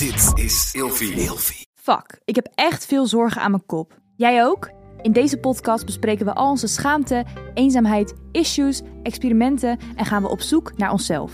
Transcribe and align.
Dit 0.00 0.44
is 0.44 0.70
Ilfie. 0.72 1.66
Fuck, 1.74 2.20
ik 2.24 2.34
heb 2.34 2.48
echt 2.54 2.86
veel 2.86 3.06
zorgen 3.06 3.42
aan 3.42 3.50
mijn 3.50 3.66
kop. 3.66 4.00
Jij 4.16 4.44
ook? 4.44 4.70
In 5.02 5.12
deze 5.12 5.38
podcast 5.38 5.84
bespreken 5.84 6.26
we 6.26 6.34
al 6.34 6.50
onze 6.50 6.66
schaamte, 6.66 7.24
eenzaamheid, 7.54 8.14
issues, 8.32 8.82
experimenten 9.02 9.78
en 9.96 10.04
gaan 10.04 10.22
we 10.22 10.28
op 10.28 10.40
zoek 10.40 10.76
naar 10.76 10.90
onszelf. 10.90 11.32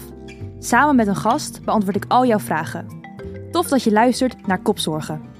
Samen 0.58 0.96
met 0.96 1.06
een 1.06 1.16
gast 1.16 1.64
beantwoord 1.64 1.96
ik 1.96 2.04
al 2.08 2.26
jouw 2.26 2.38
vragen. 2.38 2.86
Tof 3.50 3.68
dat 3.68 3.82
je 3.82 3.92
luistert 3.92 4.46
naar 4.46 4.62
Kopzorgen. 4.62 5.35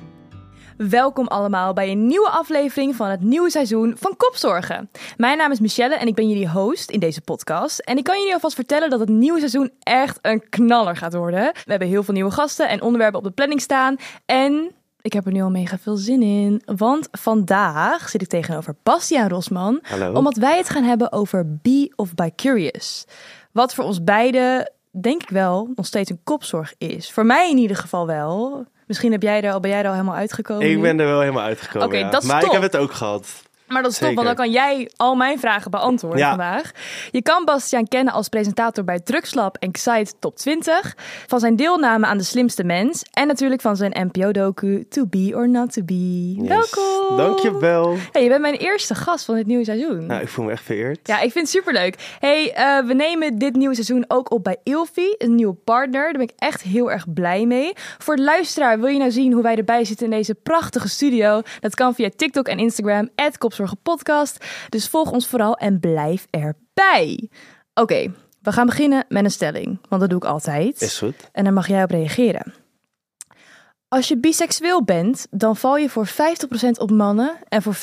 Welkom 0.77 1.27
allemaal 1.27 1.73
bij 1.73 1.91
een 1.91 2.07
nieuwe 2.07 2.29
aflevering 2.29 2.97
van 2.97 3.09
het 3.09 3.21
nieuwe 3.21 3.51
seizoen 3.51 3.95
van 3.99 4.17
Kopzorgen. 4.17 4.91
Mijn 5.17 5.39
naam 5.39 5.51
is 5.51 5.61
Michelle 5.61 5.95
en 5.95 6.07
ik 6.07 6.15
ben 6.15 6.29
jullie 6.29 6.49
host 6.49 6.91
in 6.91 7.01
deze 7.01 7.21
podcast. 7.21 7.79
En 7.79 7.97
ik 7.97 8.05
kan 8.05 8.19
jullie 8.19 8.35
alvast 8.35 8.55
vertellen 8.55 8.91
dat 8.91 9.01
het 9.01 9.09
nieuwe 9.09 9.39
seizoen 9.39 9.71
echt 9.83 10.19
een 10.23 10.49
knaller 10.49 10.97
gaat 10.97 11.15
worden. 11.15 11.53
We 11.53 11.71
hebben 11.71 11.89
heel 11.89 12.03
veel 12.03 12.15
nieuwe 12.15 12.31
gasten 12.31 12.69
en 12.69 12.83
onderwerpen 12.83 13.19
op 13.19 13.25
de 13.25 13.31
planning 13.31 13.61
staan. 13.61 13.97
En 14.27 14.71
ik 15.01 15.13
heb 15.13 15.27
er 15.27 15.33
nu 15.33 15.43
al 15.43 15.51
mega 15.51 15.79
veel 15.79 15.97
zin 15.97 16.23
in. 16.23 16.63
Want 16.65 17.09
vandaag 17.11 18.09
zit 18.09 18.23
ik 18.23 18.29
tegenover 18.29 18.75
Bastiaan 18.83 19.29
Rosman. 19.29 19.79
Hallo. 19.83 20.13
Omdat 20.13 20.37
wij 20.37 20.57
het 20.57 20.69
gaan 20.69 20.85
hebben 20.85 21.13
over 21.13 21.59
Be 21.63 21.93
of 21.97 22.15
By 22.15 22.31
Curious. 22.37 23.05
Wat 23.53 23.75
voor 23.75 23.85
ons 23.85 24.05
beiden, 24.05 24.73
denk 25.01 25.23
ik 25.23 25.29
wel, 25.29 25.69
nog 25.75 25.87
steeds 25.87 26.11
een 26.11 26.21
kopzorg 26.25 26.75
is. 26.79 27.11
Voor 27.11 27.27
mij 27.27 27.51
in 27.51 27.59
ieder 27.59 27.77
geval 27.77 28.07
wel. 28.07 28.65
Misschien 28.87 29.13
heb 29.13 29.23
jij 29.23 29.43
er 29.43 29.53
al, 29.53 29.61
ben 29.61 29.71
jij 29.71 29.81
er 29.81 29.87
al 29.87 29.93
helemaal 29.93 30.15
uitgekomen. 30.15 30.71
Ik 30.71 30.77
nu? 30.77 30.83
ben 30.83 31.01
er 31.01 31.07
wel 31.07 31.21
helemaal 31.21 31.43
uitgekomen. 31.43 31.89
Oké, 31.89 31.97
ja. 31.97 32.11
dat 32.11 32.23
is 32.23 32.29
maar 32.29 32.41
top. 32.41 32.49
ik 32.49 32.61
heb 32.61 32.73
het 32.73 32.77
ook 32.77 32.93
gehad. 32.93 33.43
Maar 33.69 33.83
dat 33.83 33.91
is 33.93 33.99
top, 33.99 34.15
want 34.15 34.27
dan 34.27 34.37
kan 34.37 34.51
jij 34.51 34.91
al 34.97 35.15
mijn 35.15 35.39
vragen 35.39 35.71
beantwoorden 35.71 36.19
Ja. 36.21 36.29
vandaag. 36.29 36.71
Je 37.11 37.23
kan 37.23 37.45
Bastiaan 37.45 37.89
kennen 37.89 38.13
als 38.15 38.29
presentator 38.29 38.85
bij 38.85 39.01
Drugslab 39.01 39.57
en 39.57 39.69
Excite 39.69 40.13
Top 40.19 40.37
20. 40.37 40.95
Van 41.27 41.41
zijn 41.41 41.57
deelname 41.57 42.07
aan 42.07 42.19
De 42.19 42.25
Slimste 42.25 42.65
Mens. 42.65 43.05
En 43.13 43.27
natuurlijk 43.27 43.61
van 43.61 43.77
zijn 43.77 43.93
NPO-docu 44.07 44.87
To 44.89 45.07
Be 45.07 45.33
or 45.35 45.49
Not 45.49 45.73
To 45.73 45.83
Be. 45.85 46.35
Yes. 46.37 46.49
Welkom! 46.49 47.17
Dankjewel. 47.17 47.97
Hey, 48.13 48.23
je 48.23 48.29
bent 48.29 48.41
mijn 48.41 48.55
eerste 48.55 48.95
gast 48.95 49.25
van 49.25 49.35
dit 49.35 49.47
nieuwe 49.47 49.65
seizoen. 49.65 50.07
Nou, 50.07 50.23
ik 50.23 50.29
voel 50.29 50.45
me 50.45 50.51
echt 50.51 50.63
vereerd. 50.65 50.99
Ja, 51.03 51.15
ik 51.21 51.33
vind 51.33 51.35
het 51.35 51.49
superleuk. 51.49 52.17
Hey, 52.21 52.53
eh, 52.55 52.87
we 52.87 52.95
nemen 52.95 53.39
dit 53.39 53.55
nieuwe 53.57 53.75
seizoen 53.75 54.05
ook 54.09 54.31
op 54.31 54.45
bij 54.45 54.57
Ilfi, 54.63 55.15
een 55.19 55.35
nieuwe 55.35 55.55
partner. 55.55 56.03
Daar 56.03 56.13
ben 56.13 56.21
ik 56.23 56.33
echt 56.37 56.63
heel 56.63 56.91
erg 56.91 57.13
blij 57.15 57.47
mee. 57.47 57.73
Voor 57.99 58.17
de 58.17 58.23
luisteraar, 58.23 58.81
wil 58.81 58.89
je 58.89 58.99
nou 58.99 59.11
zien 59.11 59.33
hoe 59.33 59.43
wij 59.43 59.57
erbij 59.57 59.85
zitten 59.85 60.07
in 60.07 60.13
deze 60.13 60.35
prachtige 60.35 60.89
studio? 60.89 61.43
Dat 61.61 61.75
kan 61.75 61.95
via 61.95 62.09
TikTok 62.17 62.49
en 62.49 62.59
Instagram, 62.59 63.09
Kopzorgenpodcast. 63.57 64.45
Dus 64.69 64.89
volg 64.89 65.11
ons 65.11 65.27
vooral 65.27 65.57
en 65.57 65.81
blijf 65.81 66.27
erbij. 66.31 67.29
Oké, 67.75 68.13
we 68.43 68.53
gaan 68.53 68.67
beginnen 68.67 69.05
met 69.09 69.25
een 69.25 69.31
stelling, 69.31 69.79
want 69.89 70.01
dat 70.01 70.11
doe 70.11 70.19
ik 70.19 70.25
altijd. 70.25 70.81
Is 70.81 70.99
goed. 70.99 71.31
En 71.33 71.45
daar 71.45 71.53
mag 71.53 71.69
jij 71.69 71.83
op 71.83 71.91
reageren. 71.91 72.55
Als 73.89 74.09
je 74.09 74.19
biseksueel 74.19 74.85
bent, 74.85 75.27
dan 75.31 75.57
val 75.57 75.77
je 75.77 75.89
voor 75.89 76.07
50% 76.07 76.11
op 76.79 76.91
mannen 76.91 77.37
en 77.49 77.63
voor 77.63 77.75
50% 77.75 77.79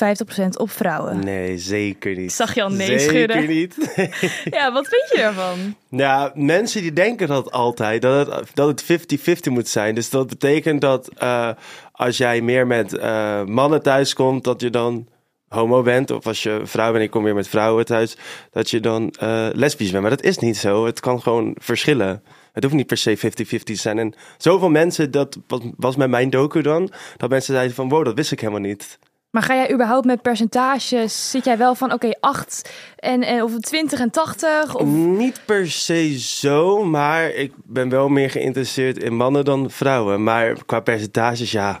op 0.56 0.70
vrouwen. 0.70 1.24
Nee, 1.24 1.58
zeker 1.58 2.16
niet. 2.16 2.32
Zag 2.32 2.54
je 2.54 2.62
al 2.62 2.70
nee 2.70 2.86
zeker 2.86 3.00
schudden? 3.00 3.46
niet. 3.46 3.94
Ja, 4.58 4.72
wat 4.72 4.88
vind 4.88 5.10
je 5.10 5.16
daarvan? 5.16 5.76
ja, 5.88 6.32
mensen 6.34 6.82
die 6.82 6.92
denken 6.92 7.28
dat 7.28 7.52
altijd, 7.52 8.02
dat 8.02 8.26
het, 8.26 8.50
dat 8.54 8.68
het 8.68 9.18
50-50 9.48 9.52
moet 9.52 9.68
zijn. 9.68 9.94
Dus 9.94 10.10
dat 10.10 10.26
betekent 10.28 10.80
dat 10.80 11.08
eh, 11.08 11.50
als 11.92 12.16
jij 12.16 12.40
meer 12.40 12.66
met 12.66 12.92
eh, 12.96 13.44
mannen 13.44 13.82
thuiskomt, 13.82 14.44
dat 14.44 14.60
je 14.60 14.70
dan 14.70 15.06
homo 15.48 15.82
bent. 15.82 16.10
Of 16.10 16.26
als 16.26 16.42
je 16.42 16.60
vrouw 16.64 16.86
bent 16.86 16.96
en 16.96 17.02
ik 17.02 17.10
kom 17.10 17.22
meer 17.22 17.34
met 17.34 17.48
vrouwen 17.48 17.84
thuis, 17.84 18.16
dat 18.50 18.70
je 18.70 18.80
dan 18.80 19.10
eh, 19.10 19.48
lesbisch 19.52 19.90
bent. 19.90 20.02
Maar 20.02 20.16
dat 20.16 20.22
is 20.22 20.38
niet 20.38 20.56
zo. 20.56 20.86
Het 20.86 21.00
kan 21.00 21.22
gewoon 21.22 21.56
verschillen. 21.58 22.22
Het 22.52 22.62
hoeft 22.62 22.76
niet 22.76 22.86
per 22.86 22.96
se 22.96 23.18
50-50 23.18 23.62
te 23.62 23.74
zijn. 23.74 23.98
En 23.98 24.14
zoveel 24.38 24.70
mensen, 24.70 25.10
dat 25.10 25.38
was, 25.46 25.60
was 25.76 25.96
met 25.96 26.10
mijn 26.10 26.30
docu 26.30 26.62
dan, 26.62 26.90
dat 27.16 27.30
mensen 27.30 27.54
zeiden 27.54 27.74
van, 27.74 27.88
wow, 27.88 28.04
dat 28.04 28.14
wist 28.14 28.32
ik 28.32 28.40
helemaal 28.40 28.60
niet. 28.60 28.98
Maar 29.34 29.42
ga 29.42 29.54
jij 29.54 29.72
überhaupt 29.72 30.06
met 30.06 30.22
percentages? 30.22 31.30
Zit 31.30 31.44
jij 31.44 31.58
wel 31.58 31.74
van 31.74 31.92
oké, 31.92 32.10
8 32.20 32.70
en, 32.96 33.22
en 33.22 33.42
of 33.42 33.58
20 33.58 34.00
en 34.00 34.10
80? 34.10 34.74
Of... 34.74 34.86
Niet 34.86 35.40
per 35.44 35.70
se 35.70 36.18
zo, 36.18 36.84
maar 36.84 37.30
ik 37.30 37.52
ben 37.64 37.88
wel 37.88 38.08
meer 38.08 38.30
geïnteresseerd 38.30 39.02
in 39.02 39.16
mannen 39.16 39.44
dan 39.44 39.70
vrouwen. 39.70 40.22
Maar 40.22 40.64
qua 40.64 40.80
percentages, 40.80 41.50
ja, 41.50 41.80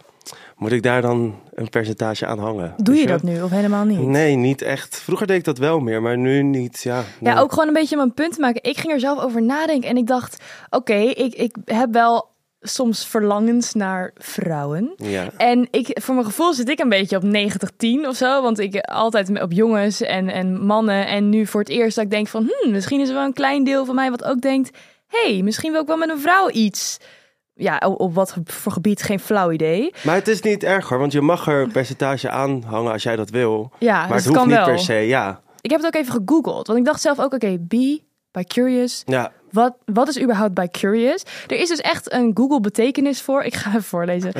moet 0.56 0.72
ik 0.72 0.82
daar 0.82 1.02
dan 1.02 1.40
een 1.54 1.68
percentage 1.68 2.26
aan 2.26 2.38
hangen? 2.38 2.74
Doe 2.76 2.94
je 2.94 3.06
dat 3.06 3.22
nu 3.22 3.42
of 3.42 3.50
helemaal 3.50 3.84
niet? 3.84 4.00
Nee, 4.00 4.36
niet 4.36 4.62
echt. 4.62 5.00
Vroeger 5.00 5.26
deed 5.26 5.38
ik 5.38 5.44
dat 5.44 5.58
wel 5.58 5.80
meer, 5.80 6.02
maar 6.02 6.18
nu 6.18 6.42
niet. 6.42 6.82
Ja, 6.82 7.04
nee. 7.20 7.34
Ja, 7.34 7.40
ook 7.40 7.52
gewoon 7.52 7.66
een 7.66 7.74
beetje 7.74 7.96
een 7.96 8.14
punt 8.14 8.34
te 8.34 8.40
maken. 8.40 8.62
Ik 8.62 8.76
ging 8.76 8.92
er 8.92 9.00
zelf 9.00 9.22
over 9.22 9.42
nadenken 9.42 9.88
en 9.88 9.96
ik 9.96 10.06
dacht, 10.06 10.44
oké, 10.70 10.94
ik, 10.94 11.34
ik 11.34 11.56
heb 11.64 11.92
wel 11.92 12.32
soms 12.66 13.06
verlangens 13.06 13.74
naar 13.74 14.10
vrouwen. 14.16 14.92
Ja. 14.96 15.30
En 15.36 15.68
ik, 15.70 15.98
voor 16.02 16.14
mijn 16.14 16.26
gevoel 16.26 16.52
zit 16.52 16.68
ik 16.68 16.80
een 16.80 16.88
beetje 16.88 17.16
op 17.16 17.24
90-10 17.24 18.08
of 18.08 18.16
zo. 18.16 18.42
Want 18.42 18.58
ik 18.58 18.76
altijd 18.80 19.42
op 19.42 19.52
jongens 19.52 20.00
en, 20.00 20.28
en 20.28 20.64
mannen. 20.64 21.06
En 21.06 21.28
nu 21.28 21.46
voor 21.46 21.60
het 21.60 21.68
eerst 21.68 21.96
dat 21.96 22.04
ik 22.04 22.10
denk 22.10 22.26
van... 22.26 22.50
Hmm, 22.50 22.72
misschien 22.72 23.00
is 23.00 23.08
er 23.08 23.14
wel 23.14 23.24
een 23.24 23.32
klein 23.32 23.64
deel 23.64 23.84
van 23.84 23.94
mij 23.94 24.10
wat 24.10 24.24
ook 24.24 24.40
denkt... 24.40 24.78
hey, 25.06 25.42
misschien 25.42 25.72
wil 25.72 25.80
ik 25.80 25.86
wel 25.86 25.96
met 25.96 26.10
een 26.10 26.20
vrouw 26.20 26.50
iets. 26.50 26.98
Ja, 27.56 27.78
op, 27.78 28.14
wat 28.14 28.36
voor 28.44 28.72
gebied, 28.72 29.02
geen 29.02 29.20
flauw 29.20 29.50
idee. 29.50 29.94
Maar 30.02 30.14
het 30.14 30.28
is 30.28 30.40
niet 30.40 30.62
erg 30.62 30.88
hoor, 30.88 30.98
want 30.98 31.12
je 31.12 31.20
mag 31.20 31.46
er 31.46 31.68
percentage 31.68 32.30
aan 32.30 32.62
hangen 32.62 32.92
als 32.92 33.02
jij 33.02 33.16
dat 33.16 33.30
wil. 33.30 33.70
Ja, 33.78 33.98
maar 33.98 34.00
dus 34.06 34.16
het 34.16 34.24
het 34.24 34.26
hoeft 34.26 34.38
kan 34.38 34.48
niet 34.48 34.56
wel. 34.56 34.66
per 34.66 34.78
se, 34.78 34.94
ja. 34.94 35.40
Ik 35.60 35.70
heb 35.70 35.80
het 35.82 35.94
ook 35.94 36.02
even 36.02 36.12
gegoogeld. 36.12 36.66
Want 36.66 36.78
ik 36.78 36.84
dacht 36.84 37.00
zelf 37.00 37.20
ook, 37.20 37.34
oké, 37.34 37.56
be 37.60 38.02
by 38.30 38.42
curious. 38.42 39.02
Ja, 39.06 39.32
Wat, 39.54 39.74
wat 39.84 40.08
is 40.08 40.20
überhaupt 40.20 40.54
by 40.54 40.66
curious? 40.66 41.22
Er 41.46 41.56
is 41.56 41.68
dus 41.68 41.78
echt 41.80 42.12
een 42.12 42.30
Google 42.34 42.60
betekenis 42.60 43.20
voor. 43.20 43.42
Ik 43.42 43.54
ga 43.54 43.68
even 43.68 43.82
voorlezen. 43.82 44.32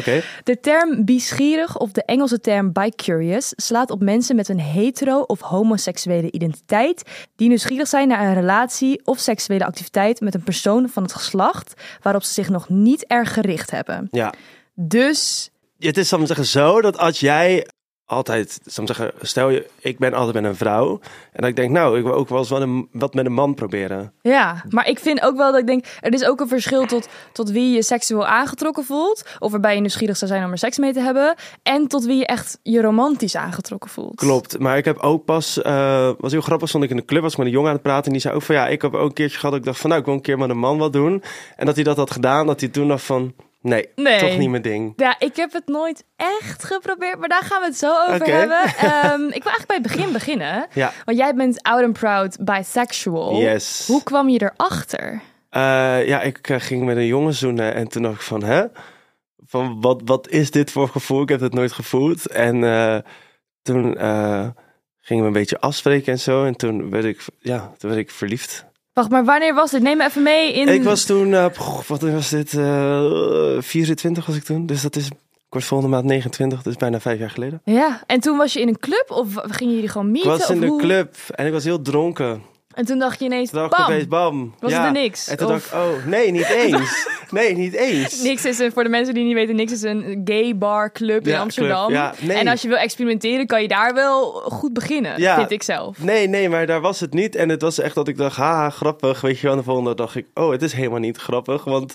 De 0.44 0.60
term 0.60 1.04
bischierig 1.04 1.78
of 1.78 1.92
de 1.92 2.04
Engelse 2.04 2.40
term 2.40 2.72
bi-curious 2.72 3.52
slaat 3.56 3.90
op 3.90 4.02
mensen 4.02 4.36
met 4.36 4.48
een 4.48 4.60
hetero- 4.60 5.24
of 5.26 5.40
homoseksuele 5.40 6.30
identiteit 6.30 7.02
die 7.36 7.48
nieuwsgierig 7.48 7.88
zijn 7.88 8.08
naar 8.08 8.26
een 8.26 8.34
relatie 8.34 9.00
of 9.04 9.18
seksuele 9.18 9.64
activiteit 9.66 10.20
met 10.20 10.34
een 10.34 10.42
persoon 10.42 10.88
van 10.88 11.02
het 11.02 11.12
geslacht 11.12 11.74
waarop 12.02 12.22
ze 12.22 12.32
zich 12.32 12.48
nog 12.48 12.68
niet 12.68 13.04
erg 13.06 13.32
gericht 13.32 13.70
hebben. 13.70 14.08
Ja. 14.10 14.32
Dus 14.74 15.50
Het 15.78 15.96
is, 15.96 16.08
zal 16.08 16.20
ik 16.20 16.26
zeggen, 16.26 16.46
zo 16.46 16.80
dat 16.80 16.98
als 16.98 17.20
jij 17.20 17.66
altijd, 18.14 18.60
maar 18.76 18.86
zeggen, 18.86 19.12
stel 19.20 19.50
je, 19.50 19.70
ik 19.78 19.98
ben 19.98 20.12
altijd 20.14 20.34
met 20.34 20.44
een 20.44 20.56
vrouw. 20.56 21.00
En 21.32 21.40
dat 21.40 21.48
ik 21.48 21.56
denk, 21.56 21.70
nou, 21.70 21.98
ik 21.98 22.04
wil 22.04 22.12
ook 22.12 22.28
wel 22.28 22.38
eens 22.38 22.48
wat, 22.48 22.60
een, 22.60 22.88
wat 22.92 23.14
met 23.14 23.26
een 23.26 23.32
man 23.32 23.54
proberen. 23.54 24.12
ja, 24.22 24.64
maar 24.68 24.88
ik 24.88 24.98
vind 24.98 25.22
ook 25.22 25.36
wel 25.36 25.50
dat 25.50 25.60
ik 25.60 25.66
denk, 25.66 25.84
er 26.00 26.12
is 26.12 26.24
ook 26.24 26.40
een 26.40 26.48
verschil 26.48 26.86
tot, 26.86 27.08
tot 27.32 27.50
wie 27.50 27.74
je 27.74 27.82
seksueel 27.82 28.26
aangetrokken 28.26 28.84
voelt, 28.84 29.24
of 29.38 29.50
waarbij 29.50 29.74
je 29.74 29.80
nieuwsgierig 29.80 30.16
zou 30.16 30.30
zijn 30.30 30.44
om 30.44 30.50
er 30.50 30.58
seks 30.58 30.78
mee 30.78 30.92
te 30.92 31.00
hebben, 31.00 31.34
en 31.62 31.88
tot 31.88 32.04
wie 32.04 32.16
je 32.16 32.26
echt 32.26 32.58
je 32.62 32.80
romantisch 32.80 33.36
aangetrokken 33.36 33.90
voelt. 33.90 34.14
Klopt, 34.14 34.58
maar 34.58 34.76
ik 34.76 34.84
heb 34.84 34.98
ook 34.98 35.24
pas, 35.24 35.62
eh, 35.62 36.10
was 36.18 36.32
heel 36.32 36.40
grappig, 36.40 36.68
stond 36.68 36.84
ik 36.84 36.90
in 36.90 36.96
de 36.96 37.04
club, 37.04 37.22
was 37.22 37.32
ik 37.32 37.38
met 37.38 37.46
een 37.46 37.52
jongen 37.52 37.68
aan 37.68 37.74
het 37.74 37.84
praten 37.84 38.04
en 38.04 38.12
die 38.12 38.20
zei 38.20 38.34
ook 38.34 38.42
van 38.42 38.54
ja, 38.54 38.68
ik 38.68 38.82
heb 38.82 38.94
ook 38.94 39.08
een 39.08 39.12
keertje 39.12 39.38
gehad 39.38 39.50
dat 39.50 39.60
ik 39.60 39.66
dacht 39.66 39.80
van 39.80 39.88
nou, 39.90 40.00
ik 40.00 40.06
wil 40.06 40.16
een 40.16 40.22
keer 40.22 40.38
met 40.38 40.50
een 40.50 40.58
man 40.58 40.78
wat 40.78 40.92
doen. 40.92 41.22
En 41.56 41.66
dat 41.66 41.74
hij 41.74 41.84
dat 41.84 41.96
had 41.96 42.10
gedaan, 42.10 42.46
dat 42.46 42.60
hij 42.60 42.68
toen 42.68 42.88
dacht 42.88 43.04
van 43.04 43.34
nee, 43.64 43.88
Nee. 43.94 44.18
toch 44.18 44.38
niet 44.38 44.50
mijn 44.50 44.62
ding. 44.62 44.92
Ja, 44.96 45.16
ik 45.18 45.36
heb 45.36 45.52
het 45.52 45.66
nooit 45.66 46.04
echt 46.16 46.64
geprobeerd, 46.64 47.18
maar 47.18 47.28
daar 47.28 47.42
gaan 47.42 47.60
we 47.60 47.66
het 47.66 47.76
zo 47.76 47.90
over 48.08 48.26
hebben. 48.26 48.62
Ehm, 48.90 49.22
ik 49.26 49.42
wil 49.42 49.52
eigenlijk 49.52 49.66
bij 49.66 49.76
het 49.76 49.86
begin 49.86 50.12
beginnen. 50.12 50.66
Ja, 50.72 50.92
Want 51.04 51.18
jij 51.18 51.34
bent 51.34 51.62
out 51.62 51.82
and 51.84 51.92
proud 51.92 52.36
bisexual. 52.40 53.40
yes. 53.40 53.86
Hoe 53.86 54.02
kwam 54.02 54.28
je 54.28 54.52
erachter? 54.56 55.20
Eh, 55.50 56.06
ja, 56.06 56.20
ik 56.22 56.48
eh, 56.48 56.60
ging 56.60 56.84
met 56.84 56.96
een 56.96 57.06
jongen 57.06 57.34
zoenen 57.34 57.74
en 57.74 57.88
toen 57.88 58.02
dacht 58.02 58.14
ik 58.14 58.20
van 58.20 58.42
hè, 58.44 58.64
van 59.46 59.80
wat, 59.80 60.00
wat 60.04 60.28
is 60.28 60.50
dit 60.50 60.70
voor 60.70 60.88
gevoel? 60.88 61.22
Ik 61.22 61.28
heb 61.28 61.40
het 61.40 61.54
nooit 61.54 61.72
gevoeld. 61.72 62.26
En 62.26 62.64
eh, 62.64 62.98
toen 63.62 63.82
gingen 65.00 65.22
we 65.22 65.28
een 65.28 65.32
beetje 65.32 65.60
afspreken 65.60 66.12
en 66.12 66.18
zo 66.18 66.44
en 66.44 66.56
toen 66.56 66.90
werd 66.90 67.04
ik, 67.04 67.24
ja, 67.38 67.72
toen 67.78 67.90
werd 67.90 68.02
ik 68.02 68.10
verliefd. 68.10 68.64
Wacht, 68.94 69.10
maar 69.10 69.24
wanneer 69.24 69.54
was 69.54 69.70
dit? 69.70 69.82
Neem 69.82 69.96
me 69.96 70.04
even 70.04 70.22
mee 70.22 70.52
in... 70.52 70.68
Ik 70.68 70.82
was 70.82 71.04
toen, 71.04 71.34
eh, 71.34 71.46
wat 71.86 72.00
was 72.00 72.28
dit, 72.28 72.54
eh 72.54 73.56
24 73.58 74.26
was 74.26 74.36
ik 74.36 74.42
toen. 74.44 74.66
Dus 74.66 74.82
dat 74.82 74.96
is, 74.96 75.06
ik 75.06 75.12
word 75.48 75.64
volgende 75.64 75.94
maand 75.94 76.04
29, 76.06 76.62
dus 76.62 76.76
bijna 76.76 77.00
vijf 77.00 77.18
jaar 77.18 77.30
geleden. 77.30 77.60
Ja, 77.64 78.02
en 78.06 78.20
toen 78.20 78.36
was 78.36 78.52
je 78.52 78.60
in 78.60 78.68
een 78.68 78.78
club 78.78 79.04
of 79.08 79.26
gingen 79.34 79.74
jullie 79.74 79.88
gewoon 79.88 80.06
Ik 80.06 80.12
meeten? 80.12 80.30
was 80.30 80.50
in 80.50 80.60
de 80.60 80.66
hoe? 80.66 80.80
club 80.80 81.14
en 81.30 81.46
ik 81.46 81.52
was 81.52 81.64
heel 81.64 81.82
dronken. 81.82 82.42
En 82.74 82.84
toen 82.84 82.98
dacht 82.98 83.18
je 83.18 83.24
ineens, 83.24 83.50
Toen 83.50 83.58
dacht 83.60 83.72
ik 83.72 83.78
bam, 83.78 83.86
opeens, 83.86 84.08
bam. 84.08 84.54
was 84.60 84.70
ja. 84.70 84.76
het 84.76 84.86
er 84.96 85.02
niks? 85.02 85.28
En 85.28 85.36
toen 85.36 85.46
Of- 85.46 85.52
dacht 85.52 85.66
ik, 85.66 85.98
oh, 85.98 86.06
nee, 86.06 86.30
niet 86.30 86.48
eens. 86.62 87.08
nee, 87.30 87.54
niet 87.56 87.74
eens. 87.74 88.22
Niks 88.22 88.44
is 88.44 88.58
een, 88.58 88.72
voor 88.72 88.82
de 88.82 88.88
mensen 88.88 89.14
die 89.14 89.24
niet 89.24 89.34
weten, 89.34 89.56
niks 89.56 89.72
is 89.72 89.82
een 89.82 90.20
gay 90.24 90.56
bar 90.56 90.92
club 90.92 91.26
in 91.26 91.34
Amsterdam. 91.36 91.86
club. 91.86 91.96
Ja, 91.98 92.14
nee. 92.20 92.36
En 92.36 92.48
als 92.48 92.62
je 92.62 92.68
wil 92.68 92.76
experimenteren, 92.76 93.46
kan 93.46 93.62
je 93.62 93.68
daar 93.68 93.94
wel 93.94 94.22
goed 94.32 94.72
beginnen, 94.72 95.20
Ja. 95.20 95.36
vind 95.36 95.50
ik 95.50 95.62
zelf. 95.62 95.98
Nee, 95.98 96.26
nee, 96.28 96.48
maar 96.48 96.66
daar 96.66 96.80
was 96.80 97.00
het 97.00 97.12
niet. 97.12 97.36
En 97.36 97.48
het 97.48 97.62
was 97.62 97.78
echt 97.78 97.94
dat 97.94 98.08
ik 98.08 98.16
dacht, 98.16 98.36
haha, 98.36 98.70
grappig. 98.70 99.20
Weet 99.20 99.36
je 99.38 99.42
wel, 99.42 99.52
en 99.52 99.58
de 99.58 99.64
volgende 99.64 99.94
dag 99.94 100.06
dacht 100.06 100.16
ik, 100.16 100.26
oh, 100.34 100.50
het 100.50 100.62
is 100.62 100.72
helemaal 100.72 100.98
niet 100.98 101.16
grappig. 101.16 101.64
Want 101.64 101.92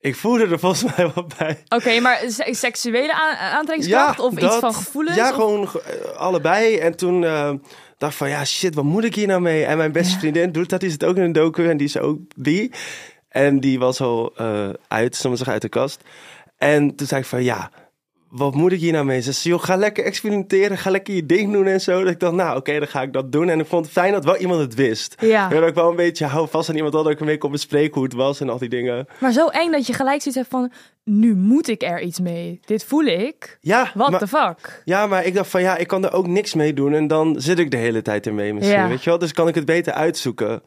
ik 0.00 0.16
voelde 0.16 0.46
er 0.46 0.58
volgens 0.58 0.96
mij 0.96 1.10
wat 1.14 1.38
bij. 1.38 1.62
Oké, 1.68 2.00
maar 2.00 2.20
se- 2.28 2.54
seksuele 2.54 3.12
aan- 3.12 3.36
aantrekkingskracht 3.36 4.18
of 4.20 4.32
iets 4.38 4.54
van 4.56 4.74
gevoelens? 4.74 5.16
Ja, 5.16 5.28
of- 5.28 5.34
gewoon 5.34 5.62
eh, 5.64 6.16
allebei. 6.16 6.76
En 6.76 6.96
toen 6.96 7.24
eh, 7.24 7.50
dacht 8.00 8.14
van, 8.14 8.28
ja, 8.28 8.44
shit, 8.44 8.74
wat 8.74 8.84
moet 8.84 9.04
ik 9.04 9.14
hier 9.14 9.26
nou 9.26 9.40
mee? 9.40 9.64
En 9.64 9.76
mijn 9.76 9.92
beste 9.92 10.12
Ja. 10.12 10.18
vriendin 10.18 10.52
doet 10.52 10.68
dat, 10.68 10.80
die 10.80 10.90
zit 10.90 11.04
ook 11.04 11.16
in 11.16 11.22
een 11.22 11.32
docu 11.32 11.68
en 11.68 11.76
die 11.76 11.86
is 11.86 11.98
ook 11.98 12.18
die. 12.36 12.70
En 13.28 13.60
die 13.60 13.78
was 13.78 14.00
al 14.00 14.32
eh 14.36 14.68
uit, 14.88 15.16
zeggen, 15.16 15.46
uit 15.52 15.62
de 15.62 15.68
kast. 15.68 16.04
En 16.58 16.94
toen 16.94 17.06
zei 17.06 17.20
ik 17.20 17.26
van, 17.26 17.42
ja, 17.42 17.70
wat 18.30 18.54
moet 18.54 18.72
ik 18.72 18.80
hier 18.80 18.92
nou 18.92 19.04
mee? 19.04 19.20
Ze 19.20 19.32
zei, 19.32 19.54
joh, 19.54 19.62
ga 19.64 19.76
lekker 19.76 20.04
experimenteren, 20.04 20.78
ga 20.78 20.90
lekker 20.90 21.14
je 21.14 21.26
ding 21.26 21.52
doen 21.52 21.66
en 21.66 21.80
zo. 21.80 22.02
Dat 22.02 22.12
ik 22.12 22.20
dacht, 22.20 22.34
nou, 22.34 22.56
oké, 22.56 22.78
dan 22.78 22.88
ga 22.88 23.02
ik 23.02 23.12
dat 23.12 23.32
doen. 23.32 23.48
En 23.48 23.60
ik 23.60 23.66
vond 23.66 23.84
het 23.84 23.92
fijn 23.94 24.12
dat 24.12 24.24
wel 24.24 24.36
iemand 24.36 24.60
het 24.60 24.74
wist. 24.74 25.14
Ja. 25.20 25.50
En 25.50 25.60
dat 25.60 25.68
ik 25.68 25.74
wel 25.74 25.90
een 25.90 25.96
beetje 25.96 26.26
hou 26.26 26.48
vast 26.48 26.68
aan 26.68 26.74
iemand 26.74 26.92
dat 26.92 27.08
ik 27.10 27.18
week 27.18 27.38
kon 27.40 27.50
bespreken 27.50 27.94
hoe 27.94 28.04
het 28.04 28.12
was 28.12 28.40
en 28.40 28.48
al 28.48 28.58
die 28.58 28.68
dingen. 28.68 29.06
Maar 29.20 29.32
zo 29.32 29.48
eng 29.48 29.70
dat 29.70 29.86
je 29.86 29.92
gelijk 29.92 30.22
zoiets 30.22 30.40
hebt 30.40 30.48
van, 30.50 30.72
nu 31.04 31.34
moet 31.34 31.68
ik 31.68 31.82
er 31.82 32.00
iets 32.00 32.20
mee. 32.20 32.60
Dit 32.64 32.84
voel 32.84 33.04
ik. 33.04 33.58
Ja, 33.60 33.90
What 33.94 34.10
maar, 34.10 34.20
the 34.20 34.28
fuck? 34.28 34.82
ja, 34.84 35.06
maar 35.06 35.24
ik 35.24 35.34
dacht 35.34 35.50
van, 35.50 35.60
ja, 35.62 35.76
ik 35.76 35.86
kan 35.86 36.04
er 36.04 36.12
ook 36.12 36.26
niks 36.26 36.54
mee 36.54 36.74
doen. 36.74 36.94
En 36.94 37.06
dan 37.06 37.34
zit 37.40 37.58
ik 37.58 37.70
de 37.70 37.76
hele 37.76 38.02
tijd 38.02 38.26
ermee 38.26 38.54
misschien, 38.54 38.78
Ja. 38.78 38.88
weet 38.88 39.04
je 39.04 39.10
wel? 39.10 39.18
Dus 39.18 39.32
kan 39.32 39.48
ik 39.48 39.54
het 39.54 39.64
beter 39.64 39.92
uitzoeken. 39.92 40.62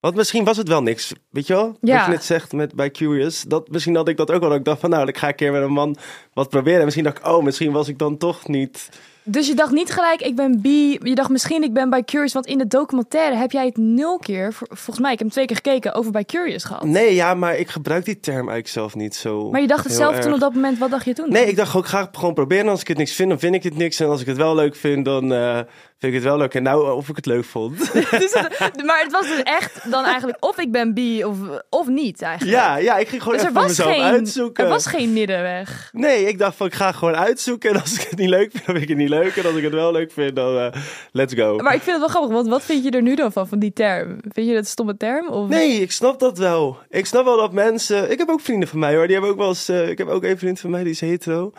Want 0.00 0.14
misschien 0.14 0.44
was 0.44 0.56
het 0.56 0.68
wel 0.68 0.82
niks, 0.82 1.12
weet 1.30 1.46
je 1.46 1.54
wel? 1.54 1.76
Ja. 1.80 1.96
Wat 1.96 2.04
je 2.04 2.10
net 2.10 2.24
zegt 2.24 2.52
met, 2.52 2.74
bij 2.74 2.90
Curious. 2.90 3.42
Dat, 3.42 3.68
misschien 3.68 3.96
had 3.96 4.08
ik 4.08 4.16
dat 4.16 4.30
ook 4.30 4.40
wel. 4.40 4.48
Dat 4.48 4.58
ik 4.58 4.64
dacht 4.64 4.80
van, 4.80 4.90
nou, 4.90 5.08
ik 5.08 5.18
ga 5.18 5.28
een 5.28 5.34
keer 5.34 5.52
met 5.52 5.62
een 5.62 5.72
man 5.72 5.96
wat 6.32 6.48
proberen. 6.48 6.78
En 6.78 6.84
misschien 6.84 7.04
dacht 7.04 7.18
ik, 7.18 7.26
oh, 7.26 7.42
misschien 7.42 7.72
was 7.72 7.88
ik 7.88 7.98
dan 7.98 8.16
toch 8.16 8.48
niet... 8.48 8.88
Dus 9.30 9.46
je 9.46 9.54
dacht 9.54 9.70
niet 9.72 9.92
gelijk, 9.92 10.20
ik 10.20 10.36
ben 10.36 10.60
bi. 10.60 10.98
Je 11.02 11.14
dacht 11.14 11.28
misschien, 11.28 11.62
ik 11.62 11.72
ben 11.72 11.90
bij 11.90 12.02
Curious. 12.04 12.32
Want 12.32 12.46
in 12.46 12.58
de 12.58 12.66
documentaire 12.66 13.36
heb 13.36 13.50
jij 13.50 13.66
het 13.66 13.76
nul 13.76 14.18
keer, 14.18 14.52
vol- 14.52 14.66
volgens 14.70 14.98
mij, 14.98 15.12
ik 15.12 15.18
heb 15.18 15.26
hem 15.26 15.30
twee 15.30 15.46
keer 15.46 15.56
gekeken, 15.56 15.94
over 15.94 16.12
bij 16.12 16.24
Curious 16.24 16.64
gehad. 16.64 16.82
Nee, 16.84 17.14
ja, 17.14 17.34
maar 17.34 17.56
ik 17.56 17.68
gebruik 17.68 18.04
die 18.04 18.20
term 18.20 18.36
eigenlijk 18.36 18.68
zelf 18.68 18.94
niet 18.94 19.14
zo 19.14 19.50
Maar 19.50 19.60
je 19.60 19.66
dacht 19.66 19.84
het 19.84 19.92
zelf 19.92 20.14
erg. 20.14 20.24
toen 20.24 20.32
op 20.32 20.40
dat 20.40 20.54
moment, 20.54 20.78
wat 20.78 20.90
dacht 20.90 21.04
je 21.04 21.12
toen? 21.12 21.30
Nee, 21.30 21.46
ik 21.46 21.56
dacht 21.56 21.76
ook, 21.76 21.86
ga 21.86 22.08
gewoon 22.12 22.34
proberen. 22.34 22.64
En 22.64 22.70
Als 22.70 22.80
ik 22.80 22.88
het 22.88 22.96
niks 22.98 23.12
vind, 23.12 23.28
dan 23.28 23.38
vind 23.38 23.54
ik 23.54 23.62
het 23.62 23.76
niks. 23.76 24.00
En 24.00 24.08
als 24.08 24.20
ik 24.20 24.26
het 24.26 24.36
wel 24.36 24.54
leuk 24.54 24.76
vind, 24.76 25.04
dan 25.04 25.32
eh, 25.32 25.54
vind 25.98 26.12
ik 26.12 26.14
het 26.14 26.22
wel 26.22 26.36
leuk. 26.36 26.54
En 26.54 26.62
nou, 26.62 26.92
of 26.92 27.08
ik 27.08 27.16
het 27.16 27.26
leuk 27.26 27.44
vond. 27.44 27.78
Dus 27.92 28.32
het- 28.32 28.82
maar 28.84 29.00
het 29.02 29.12
was 29.12 29.26
dus 29.28 29.42
echt 29.42 29.90
dan 29.90 30.04
eigenlijk 30.04 30.44
of 30.44 30.58
ik 30.58 30.72
ben 30.72 30.94
bi 30.94 31.24
of, 31.24 31.36
of 31.70 31.86
niet 31.86 32.22
eigenlijk. 32.22 32.56
ja, 32.56 32.76
ja, 32.76 32.96
ik 32.96 33.08
ging 33.08 33.22
gewoon 33.22 33.38
Dus 33.38 33.46
er 33.46 33.50
even 33.50 33.60
voor 33.60 33.68
was, 33.68 33.78
mezelf 33.86 33.96
geen, 33.96 34.12
uitzoeken. 34.14 34.64
er 34.64 34.70
was 34.70 34.86
geen 34.86 35.12
middenweg. 35.12 35.88
Nee, 35.92 36.24
ik 36.28 36.38
dacht 36.38 36.56
van, 36.56 36.66
ik 36.66 36.74
ga 36.74 36.92
gewoon 36.92 37.16
uitzoeken. 37.16 37.70
En 37.70 37.80
als 37.80 37.94
ik 37.94 38.06
het 38.10 38.18
niet 38.18 38.28
leuk 38.28 38.50
vind, 38.50 38.66
dan 38.66 38.74
vind 38.74 38.82
ik 38.82 38.88
het 38.88 38.98
niet 38.98 39.08
leuk. 39.08 39.17
En 39.22 39.46
als 39.46 39.54
ik 39.54 39.62
het 39.62 39.72
wel 39.72 39.92
leuk 39.92 40.12
vind, 40.12 40.36
dan 40.36 40.58
eh, 40.58 40.80
let's 41.12 41.34
go. 41.34 41.56
Maar 41.56 41.74
ik 41.74 41.82
vind 41.82 41.90
het 41.90 41.98
wel 41.98 42.08
grappig, 42.08 42.30
want 42.30 42.48
wat 42.48 42.62
vind 42.62 42.84
je 42.84 42.90
er 42.90 43.02
nu 43.02 43.14
dan 43.14 43.32
van, 43.32 43.48
van 43.48 43.58
die 43.58 43.72
term? 43.72 44.18
Vind 44.20 44.46
je 44.46 44.52
dat 44.52 44.62
een 44.62 44.66
stomme 44.66 44.96
term? 44.96 45.28
Of... 45.28 45.48
Nee, 45.48 45.80
ik 45.80 45.92
snap 45.92 46.18
dat 46.18 46.38
wel. 46.38 46.78
Ik 46.88 47.06
snap 47.06 47.24
wel 47.24 47.36
dat 47.36 47.52
mensen... 47.52 48.10
Ik 48.10 48.18
heb 48.18 48.28
ook 48.28 48.40
vrienden 48.40 48.68
van 48.68 48.78
mij 48.78 48.94
hoor. 48.94 49.04
Die 49.04 49.12
hebben 49.12 49.30
ook 49.30 49.38
wel 49.38 49.48
eens... 49.48 49.68
eh, 49.68 49.88
ik 49.88 49.98
heb 49.98 50.08
ook 50.08 50.24
een 50.24 50.38
vriend 50.38 50.60
van 50.60 50.70
mij, 50.70 50.82
die 50.82 50.92
is 50.92 51.00
hetero. 51.00 51.52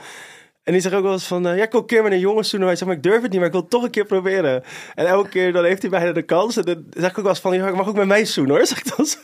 En 0.70 0.76
die 0.76 0.84
zegt 0.84 0.96
ook 0.96 1.04
wel 1.04 1.12
eens 1.12 1.28
van... 1.28 1.48
eh, 1.48 1.58
ja, 1.58 1.64
ik 1.64 1.72
wil 1.72 1.80
een 1.80 1.86
keer 1.86 2.04
met 2.04 2.12
een 2.12 2.20
jongen 2.20 2.46
zegt, 2.46 2.86
maar 2.86 2.96
ik 2.96 3.04
durf 3.04 3.22
het 3.22 3.32
niet, 3.32 3.40
maar 3.40 3.46
ik 3.46 3.52
wil 3.52 3.62
het 3.62 3.70
toch 3.70 3.84
een 3.84 3.90
keer 3.90 4.06
proberen. 4.06 4.64
En 4.96 5.06
elke 5.06 5.30
keer 5.30 5.54
dan 5.54 5.64
heeft 5.64 5.82
hij 5.82 5.92
bijna 5.92 6.12
de 6.12 6.22
kans. 6.22 6.58
En 6.58 6.64
dan 6.64 6.84
zeg 6.90 7.10
ik 7.10 7.18
ook 7.18 7.24
wel 7.24 7.34
eens 7.34 7.42
van... 7.42 7.54
Ja, 7.54 7.68
ik 7.68 7.76
mag 7.76 7.88
ook 7.88 7.96
met 7.96 8.08
mij 8.08 8.26
zoenen 8.26 8.56
hoor. 8.56 8.66
Zeg 8.74 8.78
ik 8.80 8.98
dan 8.98 9.06
zo. 9.06 9.20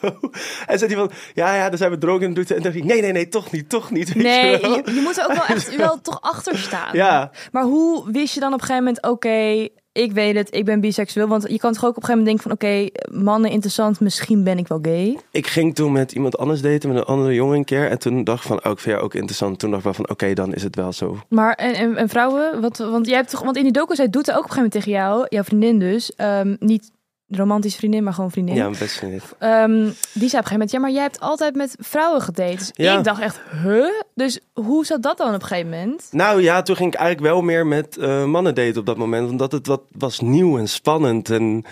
En 0.66 0.80
zegt 0.80 0.92
hij 0.92 1.02
van... 1.02 1.12
Ja, 1.34 1.56
ja, 1.56 1.70
dan 1.70 1.78
zijn 1.78 1.92
we 1.92 1.98
dronken 1.98 2.28
en 2.28 2.34
doet. 2.34 2.50
En 2.50 2.56
dan 2.56 2.64
dacht 2.64 2.76
ik... 2.76 2.84
Nee, 2.84 3.02
nee, 3.02 3.12
nee, 3.12 3.28
toch 3.28 3.52
niet, 3.52 3.70
toch 3.70 3.92
niet. 3.92 4.16
Nee, 4.16 4.52
je 4.52 4.60
wel? 4.60 4.76
je, 4.76 4.94
je 4.94 5.02
moet 5.02 5.18
er 5.18 5.24
ook 5.24 5.34
wel 5.34 5.46
echt 5.46 5.76
wel 5.86 6.02
toch 6.02 6.22
achter 6.22 6.58
staan. 6.58 6.90
Ja. 6.92 7.32
Maar 7.52 7.64
hoe 7.64 8.12
wist 8.12 8.34
je 8.34 8.40
dan 8.40 8.54
op 8.54 8.60
een 8.60 8.66
gegeven 8.66 8.84
moment, 8.84 9.06
oké, 9.06 9.68
ik 9.96 10.12
weet 10.12 10.36
het, 10.36 10.56
ik 10.56 10.66
ben 10.66 10.80
biseksueel. 10.80 11.28
Want 11.28 11.46
je 11.50 11.58
kan 11.58 11.74
toch 11.74 11.86
ook 11.86 11.98
op 11.98 12.04
een 12.04 12.10
gegeven 12.10 12.24
moment 12.24 12.44
denken 12.44 12.58
van, 12.68 12.80
oké, 12.80 12.90
mannen 13.24 13.52
interessant, 13.52 14.00
misschien 14.00 14.44
ben 14.44 14.58
ik 14.58 14.68
wel 14.68 14.80
gay. 14.82 15.20
Ik 15.32 15.48
ging 15.48 15.76
toen 15.76 15.92
met 15.92 16.12
iemand 16.12 16.38
anders 16.38 16.62
daten, 16.62 16.90
met 16.90 16.98
een 16.98 17.04
andere 17.04 17.34
jongen 17.34 17.58
een 17.58 17.66
keer. 17.66 17.90
En 17.90 18.00
toen 18.00 18.24
dacht 18.24 18.42
ik 18.42 18.48
van, 18.48 18.66
oh, 18.66 18.72
ik 18.72 18.80
vind 18.80 18.96
jou 18.96 19.02
ook 19.02 19.14
interessant. 19.14 19.60
Toen 19.60 19.70
dacht 19.70 19.86
ik 19.86 19.94
wel 19.94 20.06
van, 20.06 20.10
oké, 20.10 20.34
dan 20.34 20.54
is 20.54 20.64
het 20.64 20.76
wel 20.76 20.94
zo. 20.94 21.18
Maar 21.30 21.54
en, 21.54 21.74
en, 21.74 21.96
en 21.96 22.10
vrouwen, 22.10 22.62
wat, 22.62 22.78
want 22.78 23.08
jij 23.08 23.16
hebt 23.16 23.30
toch, 23.30 23.44
want 23.44 23.58
in 23.58 23.64
die 23.64 23.72
docu 23.72 23.96
zei 23.96 24.10
doet 24.10 24.32
ook 24.32 24.38
op 24.38 24.44
een 24.44 24.50
gegeven 24.50 24.72
moment 24.72 24.86
tegen 24.86 24.92
jou, 24.92 25.26
jouw 25.30 25.44
vriendin 25.44 25.80
dus, 25.80 26.16
ehm, 26.16 26.56
niet 26.60 26.92
romantische 27.28 27.78
vriendin, 27.78 28.04
maar 28.04 28.14
gewoon 28.14 28.32
vriendin. 28.32 28.56
Ja, 28.56 28.70
best 28.70 28.98
vriendin. 28.98 29.22
Ehm, 29.40 29.72
die 29.74 29.84
zei 29.84 29.94
op 30.14 30.24
een 30.24 30.30
gegeven 30.32 30.52
moment, 30.52 30.72
ja, 30.72 30.80
maar 30.80 30.92
jij 30.92 31.02
hebt 31.02 31.20
altijd 31.20 31.56
met 31.56 31.76
vrouwen 31.80 32.22
gedate. 32.22 32.56
Dus 32.56 32.72
Ja. 32.74 32.98
ik 32.98 33.04
dacht 33.04 33.22
echt, 33.22 33.40
huh? 33.64 33.86
Dus 34.16 34.40
hoe 34.54 34.86
zat 34.86 35.02
dat 35.04 35.18
dan 35.18 35.28
op 35.36 35.42
een 35.42 35.48
gegeven 35.48 35.70
moment? 35.70 36.08
Nou 36.12 36.42
ja, 36.42 36.62
toen 36.62 36.76
ging 36.76 36.94
ik 36.94 37.00
eigenlijk 37.00 37.32
wel 37.34 37.42
meer 37.42 37.68
met 37.68 37.98
eh, 37.98 38.26
mannen 38.26 38.56
daten 38.56 38.78
op 38.80 38.86
dat 38.86 38.98
moment. 38.98 39.30
Omdat 39.30 39.52
het 39.52 39.68
wat 39.68 39.82
was 39.92 40.20
nieuw 40.20 40.58
en 40.58 40.68
spannend. 40.70 41.30
En 41.30 41.64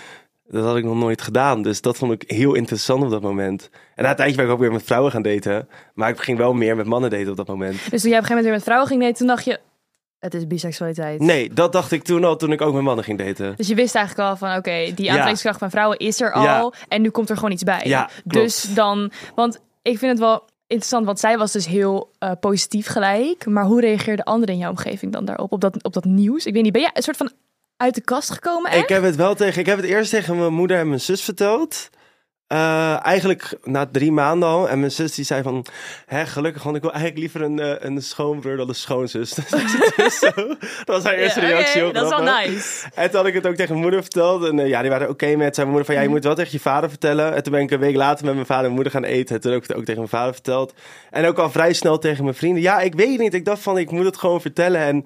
dat 0.47 0.63
had 0.63 0.77
ik 0.77 0.83
nog 0.83 0.95
nooit 0.97 1.21
gedaan. 1.21 1.61
Dus 1.61 1.81
dat 1.81 1.97
vond 1.97 2.11
ik 2.11 2.23
heel 2.31 2.53
interessant 2.53 3.03
op 3.03 3.09
dat 3.09 3.21
moment. 3.21 3.69
En 3.95 4.03
na 4.03 4.09
een 4.09 4.15
tijdje 4.15 4.35
ben 4.35 4.45
ik 4.45 4.51
ook 4.51 4.59
weer 4.59 4.71
met 4.71 4.83
vrouwen 4.83 5.11
gaan 5.11 5.21
daten. 5.21 5.67
Maar 5.93 6.09
ik 6.09 6.19
ging 6.19 6.37
wel 6.37 6.53
meer 6.53 6.75
met 6.75 6.85
mannen 6.85 7.09
daten 7.09 7.29
op 7.29 7.37
dat 7.37 7.47
moment. 7.47 7.77
Dus 7.89 8.01
toen 8.01 8.09
jij 8.09 8.19
op 8.19 8.23
een 8.23 8.29
gegeven 8.29 8.29
moment 8.29 8.43
weer 8.45 8.53
met 8.53 8.63
vrouwen 8.63 8.87
ging 8.87 9.01
daten, 9.01 9.17
toen 9.17 9.27
dacht 9.27 9.45
je, 9.45 9.59
het 10.23 10.33
is 10.33 10.47
biseksualiteit. 10.47 11.19
Nee, 11.19 11.53
dat 11.53 11.71
dacht 11.71 11.91
ik 11.91 12.03
toen 12.03 12.23
al 12.23 12.35
toen 12.35 12.51
ik 12.51 12.61
ook 12.61 12.73
met 12.73 12.83
mannen 12.83 13.03
ging 13.03 13.17
daten. 13.17 13.53
Dus 13.55 13.67
je 13.67 13.75
wist 13.75 13.95
eigenlijk 13.95 14.29
al 14.29 14.35
van, 14.37 14.55
oké, 14.55 14.91
die 14.95 15.09
aantrekkingskracht 15.09 15.59
van 15.59 15.69
vrouwen 15.69 15.97
is 15.97 16.21
er 16.21 16.33
al. 16.33 16.43
Ja. 16.43 16.71
En 16.87 17.01
nu 17.01 17.09
komt 17.09 17.29
er 17.29 17.35
gewoon 17.35 17.51
iets 17.51 17.63
bij. 17.63 17.81
Ja, 17.83 18.09
dus 18.23 18.73
dan, 18.73 19.11
want 19.35 19.59
ik 19.81 19.97
vind 19.97 20.11
het 20.11 20.19
wel 20.19 20.43
interessant, 20.67 21.05
want 21.05 21.19
zij 21.19 21.37
was 21.37 21.51
dus 21.51 21.65
heel 21.65 22.11
eh, 22.19 22.31
positief 22.39 22.87
gelijk. 22.87 23.45
Maar 23.45 23.65
hoe 23.65 23.81
reageerden 23.81 24.25
anderen 24.25 24.53
in 24.55 24.61
jouw 24.61 24.69
omgeving 24.69 25.11
dan 25.11 25.25
daarop, 25.25 25.51
op 25.51 25.61
dat, 25.61 25.83
op 25.83 25.93
dat 25.93 26.05
nieuws? 26.05 26.45
Ik 26.45 26.53
weet 26.53 26.63
niet, 26.63 26.71
ben 26.71 26.81
jij 26.81 26.91
een 26.93 27.03
soort 27.03 27.17
van 27.17 27.31
uit 27.77 27.95
de 27.95 28.01
kast 28.01 28.31
gekomen? 28.31 28.71
Echt? 28.71 28.83
Ik 28.83 28.89
heb 28.89 29.03
het 29.03 29.15
wel 29.15 29.35
tegen. 29.35 29.59
Ik 29.59 29.65
heb 29.65 29.77
het 29.77 29.85
eerst 29.85 30.09
tegen 30.09 30.37
mijn 30.37 30.53
moeder 30.53 30.77
en 30.77 30.87
mijn 30.87 31.01
zus 31.01 31.23
verteld. 31.23 31.89
Eh, 32.53 33.05
eigenlijk 33.05 33.57
na 33.63 33.85
drie 33.91 34.11
maanden 34.11 34.49
al. 34.49 34.69
En 34.69 34.79
mijn 34.79 34.91
zus 34.91 35.15
die 35.15 35.25
zei 35.25 35.43
van... 35.43 35.65
Hè, 36.05 36.25
gelukkig, 36.25 36.63
want 36.63 36.75
ik 36.75 36.81
wil 36.81 36.91
eigenlijk 36.91 37.21
liever 37.21 37.41
een, 37.41 37.59
eh, 37.59 37.89
een 37.89 38.01
schoonbroer 38.01 38.57
dan 38.57 38.69
een 38.69 38.75
schoonzus. 38.75 39.33
Dus 39.33 39.49
dat 39.49 40.05
is 40.05 40.19
zo. 40.19 40.31
Dat 40.85 40.85
was 40.85 41.03
haar 41.03 41.13
eerste 41.13 41.39
reactie. 41.39 41.67
oké, 41.67 41.79
heel 41.79 41.91
dat 41.91 42.03
is 42.03 42.09
wel 42.09 42.23
nice. 42.23 42.87
En 42.93 43.09
toen 43.09 43.19
had 43.19 43.27
ik 43.27 43.33
het 43.33 43.47
ook 43.47 43.55
tegen 43.55 43.69
mijn 43.69 43.81
moeder 43.81 44.01
verteld. 44.01 44.43
En 44.43 44.59
eh, 44.59 44.67
ja, 44.67 44.81
die 44.81 44.89
waren 44.89 45.09
oké 45.09 45.35
met. 45.35 45.55
Zei 45.55 45.67
mijn 45.67 45.67
moeder 45.67 45.85
van, 45.85 45.95
ja, 45.95 46.01
je 46.01 46.09
moet 46.09 46.23
wel 46.23 46.35
tegen 46.35 46.51
je 46.51 46.59
vader 46.59 46.89
vertellen. 46.89 47.35
En 47.35 47.43
toen 47.43 47.51
ben 47.51 47.61
ik 47.61 47.71
een 47.71 47.79
week 47.79 47.95
later 47.95 48.25
met 48.25 48.33
mijn 48.33 48.45
vader 48.45 48.65
en 48.65 48.73
moeder 48.73 48.91
gaan 48.91 49.03
eten. 49.03 49.35
En 49.35 49.41
toen 49.41 49.51
heb 49.51 49.61
ik 49.61 49.67
het 49.67 49.77
ook 49.77 49.83
tegen 49.83 49.99
mijn 49.99 50.13
vader 50.13 50.33
verteld. 50.33 50.73
En 51.09 51.25
ook 51.25 51.37
al 51.37 51.51
vrij 51.51 51.73
snel 51.73 51.99
tegen 51.99 52.23
mijn 52.23 52.35
vrienden. 52.35 52.61
Ja, 52.61 52.79
ik 52.79 52.95
weet 52.95 53.19
niet. 53.19 53.33
Ik 53.33 53.45
dacht 53.45 53.61
van, 53.61 53.77
ik 53.77 53.91
moet 53.91 54.05
het 54.05 54.17
gewoon 54.17 54.41
vertellen. 54.41 54.81
En 54.81 55.05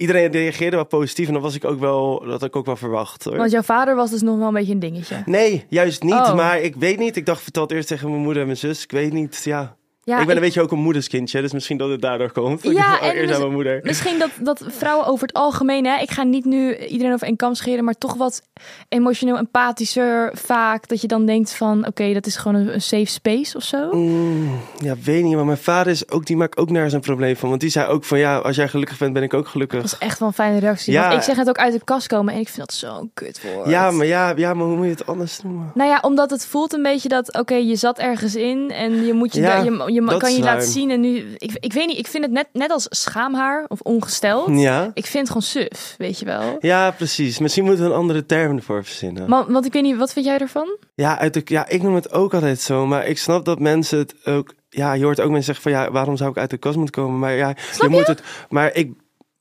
iedereen 0.00 0.30
reageerde 0.30 0.76
wel 0.76 0.84
positief. 0.86 1.26
En 1.26 1.32
dat 1.32 1.42
was 1.42 1.54
ik 1.54 1.64
ook 1.64 1.80
wel, 1.80 2.20
dat 2.20 2.30
had 2.30 2.44
ik 2.44 2.56
ook 2.56 2.66
wel 2.66 2.76
verwacht. 2.76 3.24
Hoor. 3.24 3.36
Want 3.36 3.50
jouw 3.50 3.62
vader 3.62 3.94
was 3.96 4.10
dus 4.10 4.22
nog 4.22 4.38
wel 4.38 4.48
een 4.48 4.54
beetje 4.54 4.72
een 4.72 4.78
dingetje. 4.78 5.22
Nee, 5.26 5.64
juist 5.68 6.02
niet. 6.02 6.12
Oh. 6.12 6.34
Maar 6.34 6.60
ik 6.60 6.74
weet 6.76 6.98
niet. 6.98 7.16
Ik 7.16 7.26
dacht, 7.26 7.42
vertel 7.42 7.62
het 7.62 7.72
eerst 7.72 7.88
tegen 7.88 8.10
mijn 8.10 8.22
moeder 8.22 8.40
en 8.40 8.46
mijn 8.48 8.58
zus. 8.58 8.82
Ik 8.82 8.90
weet 8.90 9.12
niet, 9.12 9.40
ja. 9.44 9.76
Ja, 10.02 10.20
ik 10.20 10.26
ben 10.26 10.36
een 10.36 10.42
beetje 10.42 10.60
ook 10.62 10.72
een 10.72 10.78
moederskindje. 10.78 11.40
Dus 11.40 11.52
misschien 11.52 11.76
dat 11.76 11.90
het 11.90 12.00
daardoor 12.00 12.32
komt. 12.32 12.62
Ja, 12.62 13.00
en 13.00 13.12
eerst 13.14 13.34
aan 13.34 13.40
mijn 13.40 13.52
moeder. 13.52 13.80
Misschien 13.82 14.18
dat, 14.18 14.30
dat 14.40 14.64
vrouwen 14.68 15.06
over 15.06 15.26
het 15.26 15.36
algemeen, 15.36 15.86
hè, 15.86 16.00
ik 16.00 16.10
ga 16.10 16.22
niet 16.22 16.44
nu 16.44 16.76
iedereen 16.76 17.12
over 17.12 17.26
één 17.26 17.36
kam 17.36 17.54
scheren, 17.54 17.84
maar 17.84 17.94
toch 17.98 18.14
wat 18.14 18.42
emotioneel 18.88 19.36
empathischer 19.38 20.30
vaak. 20.34 20.88
Dat 20.88 21.00
je 21.00 21.06
dan 21.06 21.26
denkt 21.26 21.54
van, 21.54 21.86
oké, 21.86 22.12
dat 22.12 22.26
is 22.26 22.36
gewoon 22.36 22.60
een, 22.60 22.74
een 22.74 22.82
safe 22.82 23.04
space 23.06 23.56
of 23.56 23.62
zo. 23.62 23.88
Mm, 23.92 24.58
ja, 24.78 24.94
weet 25.04 25.22
niet. 25.22 25.34
Maar 25.34 25.44
mijn 25.44 25.58
vader 25.58 25.92
is 25.92 26.08
ook, 26.10 26.26
die 26.26 26.36
maakt 26.36 26.56
ook 26.56 26.70
nergens 26.70 26.92
een 26.94 27.00
probleem 27.00 27.36
van. 27.36 27.48
Want 27.48 27.60
die 27.60 27.70
zei 27.70 27.86
ook 27.88 28.04
van, 28.04 28.18
ja, 28.18 28.36
als 28.38 28.56
jij 28.56 28.68
gelukkig 28.68 28.98
bent, 28.98 29.12
ben 29.12 29.22
ik 29.22 29.34
ook 29.34 29.48
gelukkig. 29.48 29.82
Dat 29.82 29.92
is 29.92 29.98
echt 29.98 30.18
wel 30.18 30.28
een 30.28 30.34
fijne 30.34 30.58
reactie. 30.58 30.92
Ja. 30.92 31.02
Want 31.02 31.14
ik 31.14 31.22
zeg 31.22 31.36
het 31.36 31.48
ook 31.48 31.58
uit 31.58 31.72
de 31.72 31.84
kast 31.84 32.06
komen 32.06 32.34
en 32.34 32.40
ik 32.40 32.48
vind 32.48 32.58
dat 32.66 32.72
zo'n 32.74 33.10
kut 33.14 33.40
woord. 33.54 33.68
Ja, 33.68 33.90
maar 33.90 34.06
ja, 34.06 34.32
ja, 34.36 34.54
maar 34.54 34.66
hoe 34.66 34.76
moet 34.76 34.84
je 34.84 34.90
het 34.90 35.06
anders 35.06 35.42
noemen? 35.42 35.70
Nou 35.74 35.90
ja, 35.90 35.98
omdat 36.02 36.30
het 36.30 36.46
voelt 36.46 36.72
een 36.72 36.82
beetje 36.82 37.08
dat, 37.08 37.34
oké, 37.38 37.54
je 37.54 37.76
zat 37.76 37.98
ergens 37.98 38.34
in 38.34 38.70
en 38.70 39.04
je 39.06 39.12
moet 39.12 39.34
je, 39.34 39.40
Ja, 39.40 39.46
daar- 39.46 39.64
je, 39.64 39.89
je 39.92 40.00
dat 40.00 40.18
kan 40.18 40.34
je 40.34 40.42
laten 40.42 40.68
zien. 40.68 40.90
En 40.90 41.00
nu, 41.00 41.34
ik, 41.36 41.52
ik 41.60 41.72
weet 41.72 41.86
niet, 41.86 41.98
ik 41.98 42.06
vind 42.06 42.24
het 42.24 42.32
net, 42.32 42.46
net 42.52 42.70
als 42.70 42.86
schaamhaar 42.88 43.64
of 43.68 43.80
ongesteld. 43.80 44.58
Ja. 44.60 44.90
Ik 44.94 45.06
vind 45.06 45.28
het 45.28 45.36
gewoon 45.36 45.42
suf, 45.42 45.94
weet 45.98 46.18
je 46.18 46.24
wel. 46.24 46.56
Ja, 46.60 46.90
precies. 46.90 47.38
Misschien 47.38 47.64
moeten 47.64 47.84
we 47.84 47.90
een 47.90 47.96
andere 47.96 48.26
term 48.26 48.56
ervoor 48.56 48.84
verzinnen. 48.84 49.28
Maar, 49.28 49.52
want 49.52 49.66
ik 49.66 49.72
weet 49.72 49.82
niet, 49.82 49.96
wat 49.96 50.12
vind 50.12 50.24
jij 50.26 50.38
ervan? 50.38 50.76
Ja, 50.94 51.18
uit 51.18 51.34
de, 51.34 51.42
ja, 51.44 51.68
ik 51.68 51.82
noem 51.82 51.94
het 51.94 52.12
ook 52.12 52.34
altijd 52.34 52.60
zo. 52.60 52.86
Maar 52.86 53.06
ik 53.06 53.18
snap 53.18 53.44
dat 53.44 53.58
mensen 53.58 53.98
het 53.98 54.14
ook... 54.24 54.54
Ja, 54.68 54.92
je 54.92 55.04
hoort 55.04 55.20
ook 55.20 55.30
mensen 55.30 55.54
zeggen 55.54 55.72
van... 55.72 55.82
Ja, 55.82 55.90
waarom 55.90 56.16
zou 56.16 56.30
ik 56.30 56.36
uit 56.36 56.50
de 56.50 56.56
kast 56.56 56.76
moeten 56.76 57.02
komen? 57.02 57.18
Maar 57.18 57.32
ja, 57.32 57.54
Snap 57.70 57.90
je 57.90 57.96
moet 57.96 58.06
het... 58.06 58.22
Maar 58.48 58.74
ik, 58.74 58.92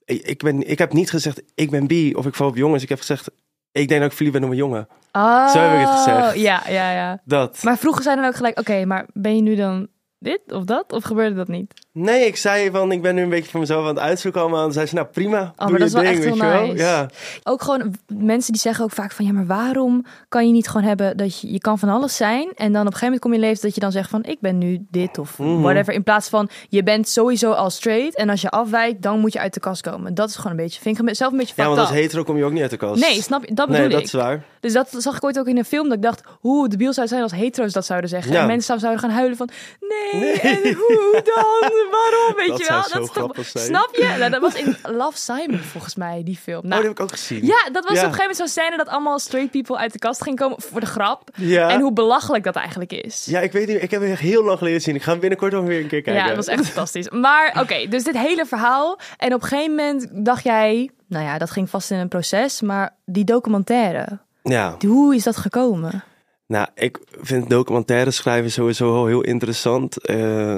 ik, 0.05 0.43
ben, 0.43 0.69
ik 0.69 0.77
heb 0.77 0.93
niet 0.93 1.09
gezegd, 1.09 1.41
ik 1.55 1.69
ben 1.69 1.87
bi 1.87 2.13
of 2.13 2.25
ik 2.25 2.35
val 2.35 2.47
op 2.47 2.55
jongens. 2.55 2.83
Ik 2.83 2.89
heb 2.89 2.99
gezegd, 2.99 3.29
ik 3.71 3.87
denk 3.87 4.01
dat 4.01 4.09
ik 4.09 4.15
verliefd 4.15 4.35
ben 4.35 4.43
op 4.43 4.51
een 4.51 4.57
jongen. 4.57 4.87
Oh, 5.11 5.51
Zo 5.51 5.59
heb 5.59 5.81
ik 5.81 5.87
het 5.87 5.97
gezegd. 5.97 6.39
Ja, 6.39 6.63
ja, 6.67 6.91
ja. 6.91 7.21
Dat. 7.25 7.63
Maar 7.63 7.77
vroeger 7.77 8.03
zei 8.03 8.15
dan 8.15 8.25
ook 8.25 8.35
gelijk, 8.35 8.59
oké, 8.59 8.85
maar 8.85 9.07
ben 9.13 9.35
je 9.35 9.41
nu 9.41 9.55
dan 9.55 9.87
dit 10.19 10.51
of 10.51 10.63
dat? 10.63 10.93
Of 10.93 11.03
gebeurde 11.03 11.35
dat 11.35 11.47
niet? 11.47 11.87
Nee, 12.01 12.25
ik 12.25 12.35
zei 12.35 12.71
van, 12.71 12.91
ik 12.91 13.01
ben 13.01 13.15
nu 13.15 13.21
een 13.21 13.29
beetje 13.29 13.49
voor 13.51 13.59
mezelf 13.59 13.81
aan 13.81 13.87
het 13.95 13.99
uitzoeken 13.99 14.41
allemaal. 14.41 14.57
En 14.59 14.63
dan 14.63 14.73
zei 14.73 14.85
ze, 14.85 14.95
nou 14.95 15.07
prima, 15.07 15.39
Oh, 15.41 15.45
doe 15.57 15.69
maar 15.69 15.79
dat 15.79 15.87
is 15.87 15.93
wel 15.93 16.03
ding, 16.03 16.15
echt 16.15 16.23
heel 16.23 16.35
nice. 16.67 16.83
Ja. 16.83 17.07
Ook 17.43 17.61
gewoon 17.61 17.93
mensen 18.07 18.51
die 18.53 18.61
zeggen 18.61 18.83
ook 18.83 18.91
vaak 18.91 19.11
van, 19.11 19.25
ja, 19.25 19.31
maar 19.31 19.45
waarom 19.45 20.05
kan 20.29 20.47
je 20.47 20.53
niet 20.53 20.67
gewoon 20.67 20.87
hebben 20.87 21.17
dat 21.17 21.39
je, 21.39 21.51
je 21.51 21.59
kan 21.59 21.79
van 21.79 21.89
alles 21.89 22.15
zijn 22.15 22.51
en 22.55 22.71
dan 22.73 22.81
op 22.81 22.87
een 22.87 22.93
gegeven 22.93 23.03
moment 23.03 23.21
kom 23.21 23.31
je 23.31 23.37
in 23.37 23.43
leven 23.43 23.61
dat 23.61 23.73
je 23.75 23.81
dan 23.81 23.91
zegt 23.91 24.09
van, 24.09 24.23
ik 24.23 24.37
ben 24.39 24.57
nu 24.57 24.85
dit 24.91 25.17
of 25.17 25.37
Mhm. 25.39 25.61
whatever. 25.61 25.93
In 25.93 26.03
plaats 26.03 26.29
van, 26.29 26.49
je 26.69 26.83
bent 26.83 27.07
sowieso 27.09 27.51
al 27.51 27.69
straight 27.69 28.15
en 28.15 28.29
als 28.29 28.41
je 28.41 28.49
afwijkt, 28.49 29.01
dan 29.01 29.19
moet 29.19 29.33
je 29.33 29.39
uit 29.39 29.53
de 29.53 29.59
kast 29.59 29.81
komen. 29.81 30.13
Dat 30.13 30.29
is 30.29 30.35
gewoon 30.35 30.51
een 30.51 30.57
beetje, 30.63 30.81
vind 30.81 30.99
ik 30.99 31.15
zelf 31.15 31.31
een 31.31 31.37
beetje 31.37 31.53
ja, 31.57 31.65
want 31.67 31.79
als 31.79 31.89
hetero 31.89 32.23
kom 32.23 32.37
je 32.37 32.43
ook 32.45 32.51
niet 32.51 32.61
uit 32.61 32.71
de 32.71 32.77
kast. 32.77 33.01
Nee, 33.01 33.21
snap 33.21 33.45
je? 33.45 33.53
Dat 33.53 33.67
bedoel 33.67 33.81
Nee, 33.81 33.89
dat 33.91 33.99
ik. 33.99 34.05
is 34.05 34.13
waar. 34.13 34.43
Dus 34.59 34.73
dat 34.73 34.87
zag 34.97 35.15
ik 35.15 35.23
ooit 35.23 35.39
ook 35.39 35.47
in 35.47 35.57
een 35.57 35.65
film. 35.65 35.83
Dat 35.87 35.97
ik 35.97 36.03
dacht, 36.03 36.21
hoe 36.39 36.67
debiel 36.69 36.93
zou 36.93 37.01
het 37.01 37.09
zijn 37.09 37.21
als 37.23 37.31
hetero's 37.31 37.73
dat 37.73 37.85
zouden 37.85 38.09
zeggen. 38.09 38.31
Ja. 38.31 38.41
En 38.41 38.47
mensen 38.47 38.79
zouden 38.79 39.01
gaan 39.01 39.09
huilen 39.09 39.37
van, 39.37 39.49
Nee, 39.79 40.31
en 40.39 40.73
hoe 40.73 41.21
dan? 41.23 41.71
Waarom? 41.91 42.35
Weet 42.35 42.47
Dat 42.47 42.57
je 42.59 42.65
wel? 42.93 43.01
is 43.03 43.11
toch-. 43.11 43.63
Snap 43.63 43.89
je? 43.95 44.15
Nou, 44.17 44.31
dat 44.31 44.41
was 44.41 44.53
in 44.55 44.75
Love 44.97 45.17
Simon 45.17 45.59
volgens 45.59 45.95
mij, 45.95 46.21
die 46.23 46.37
film. 46.37 46.57
Oh, 46.57 46.63
Nou, 46.63 46.81
die 46.81 46.89
heb 46.89 46.97
ik 46.99 47.03
ook 47.03 47.11
gezien. 47.11 47.45
ja, 47.45 47.69
dat 47.71 47.83
was 47.83 47.93
Ja. 47.97 47.99
op 48.05 48.07
een 48.07 48.13
gegeven 48.13 48.19
moment 48.19 48.37
zo'n 48.37 48.47
scène 48.47 48.77
dat 48.77 48.87
allemaal 48.87 49.19
straight 49.19 49.51
people 49.51 49.77
uit 49.77 49.91
de 49.93 49.99
kast 49.99 50.21
gingen 50.23 50.37
komen 50.37 50.61
voor 50.61 50.79
de 50.79 50.85
grap. 50.85 51.29
Ja. 51.35 51.69
En 51.69 51.81
hoe 51.81 51.93
belachelijk 51.93 52.43
dat 52.43 52.55
eigenlijk 52.55 52.91
is. 52.91 53.25
Ja, 53.25 53.39
ik 53.39 53.51
weet 53.51 53.67
niet. 53.67 53.81
Ik 53.83 53.91
heb 53.91 54.01
hem 54.01 54.11
echt 54.11 54.19
heel 54.21 54.43
lang 54.43 54.57
geleden 54.57 54.77
gezien. 54.79 54.95
Ik 54.95 55.03
ga 55.03 55.11
hem 55.11 55.19
binnenkort 55.19 55.51
nog 55.51 55.65
weer 55.65 55.81
een 55.81 55.87
keer 55.87 56.01
kijken. 56.01 56.21
Ja, 56.21 56.27
dat 56.27 56.35
was 56.35 56.47
echt 56.47 56.65
fantastisch. 56.65 57.09
Maar 57.09 57.57
oké, 57.61 57.87
dus 57.87 58.03
dit 58.03 58.17
hele 58.17 58.45
verhaal. 58.45 58.99
En 59.17 59.33
op 59.33 59.41
een 59.41 59.47
gegeven 59.47 59.75
moment 59.75 60.25
dacht 60.25 60.43
jij, 60.43 60.89
nou 61.07 61.25
ja, 61.25 61.37
dat 61.37 61.51
ging 61.51 61.69
vast 61.69 61.91
in 61.91 61.97
een 61.97 62.07
proces. 62.07 62.61
Maar 62.61 62.95
die 63.05 63.23
documentaire, 63.23 64.19
Ja. 64.43 64.75
hoe 64.87 65.15
is 65.15 65.23
dat 65.23 65.37
gekomen? 65.37 66.03
Nou, 66.47 66.67
ik 66.75 66.99
vind 67.21 67.49
documentaire 67.49 68.11
schrijven 68.11 68.51
sowieso 68.51 68.95
al 68.95 69.05
heel 69.05 69.21
interessant. 69.21 69.97
Eh, 70.05 70.57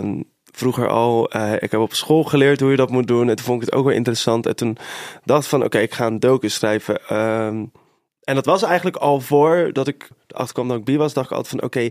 vroeger 0.51 0.87
al, 0.87 1.31
eh, 1.31 1.53
ik 1.53 1.71
heb 1.71 1.79
op 1.79 1.93
school 1.93 2.23
geleerd 2.23 2.59
hoe 2.59 2.69
je 2.69 2.75
dat 2.75 2.89
moet 2.89 3.07
doen. 3.07 3.29
En 3.29 3.35
toen 3.35 3.45
vond 3.45 3.61
ik 3.61 3.69
het 3.69 3.77
ook 3.77 3.85
wel 3.85 3.95
interessant. 3.95 4.45
En 4.45 4.55
toen 4.55 4.77
dacht 5.23 5.43
ik 5.43 5.49
van, 5.49 5.63
oké, 5.63 5.79
ik 5.79 5.93
ga 5.93 6.05
een 6.05 6.19
docu 6.19 6.49
schrijven. 6.49 7.07
Ehm, 7.07 7.65
en 8.23 8.35
dat 8.35 8.45
was 8.45 8.63
eigenlijk 8.63 8.95
al 8.95 9.19
voor 9.19 9.69
dat 9.73 9.87
ik 9.87 10.09
erachter 10.27 10.53
kwam 10.53 10.67
dat 10.67 10.77
ik 10.77 10.83
bi 10.83 10.97
was. 10.97 11.13
Dacht 11.13 11.29
ik 11.29 11.37
altijd 11.37 11.59
van, 11.59 11.63
oké, 11.63 11.89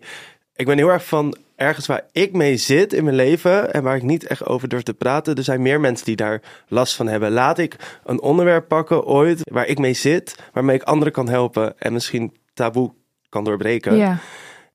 ik 0.55 0.67
ben 0.67 0.79
heel 0.79 0.89
erg 0.89 1.05
van 1.05 1.37
ergens 1.57 1.87
waar 1.87 2.07
ik 2.13 2.33
mee 2.33 2.57
zit 2.57 2.93
in 2.93 3.05
mijn 3.05 3.17
leven. 3.17 3.73
En 3.73 3.83
waar 3.83 3.97
ik 3.97 4.03
niet 4.03 4.27
echt 4.27 4.47
over 4.47 4.69
durf 4.69 4.83
te 4.83 4.95
praten. 4.95 5.35
Er 5.35 5.43
zijn 5.43 5.63
meer 5.63 5.81
mensen 5.81 6.07
die 6.07 6.17
daar 6.17 6.43
last 6.69 6.97
van 6.97 7.07
hebben. 7.07 7.31
Laat 7.31 7.59
ik 7.59 7.77
een 8.05 8.21
onderwerp 8.21 8.69
pakken 8.69 9.05
ooit 9.05 9.41
waar 9.51 9.67
ik 9.67 9.79
mee 9.79 9.95
zit. 9.95 10.37
Waarmee 10.53 10.77
ik 10.77 10.83
anderen 10.83 11.13
kan 11.13 11.29
helpen. 11.29 11.79
En 11.79 11.93
misschien 11.93 12.37
taboe 12.55 12.93
kan 13.29 13.45
doorbreken. 13.45 13.97
Ja. 13.97 14.19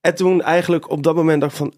En 0.01 0.15
toen 0.15 0.41
eigenlijk 0.41 0.89
op 0.89 1.03
dat 1.03 1.15
moment 1.15 1.41
dacht 1.41 1.51
ik 1.53 1.57
van... 1.57 1.73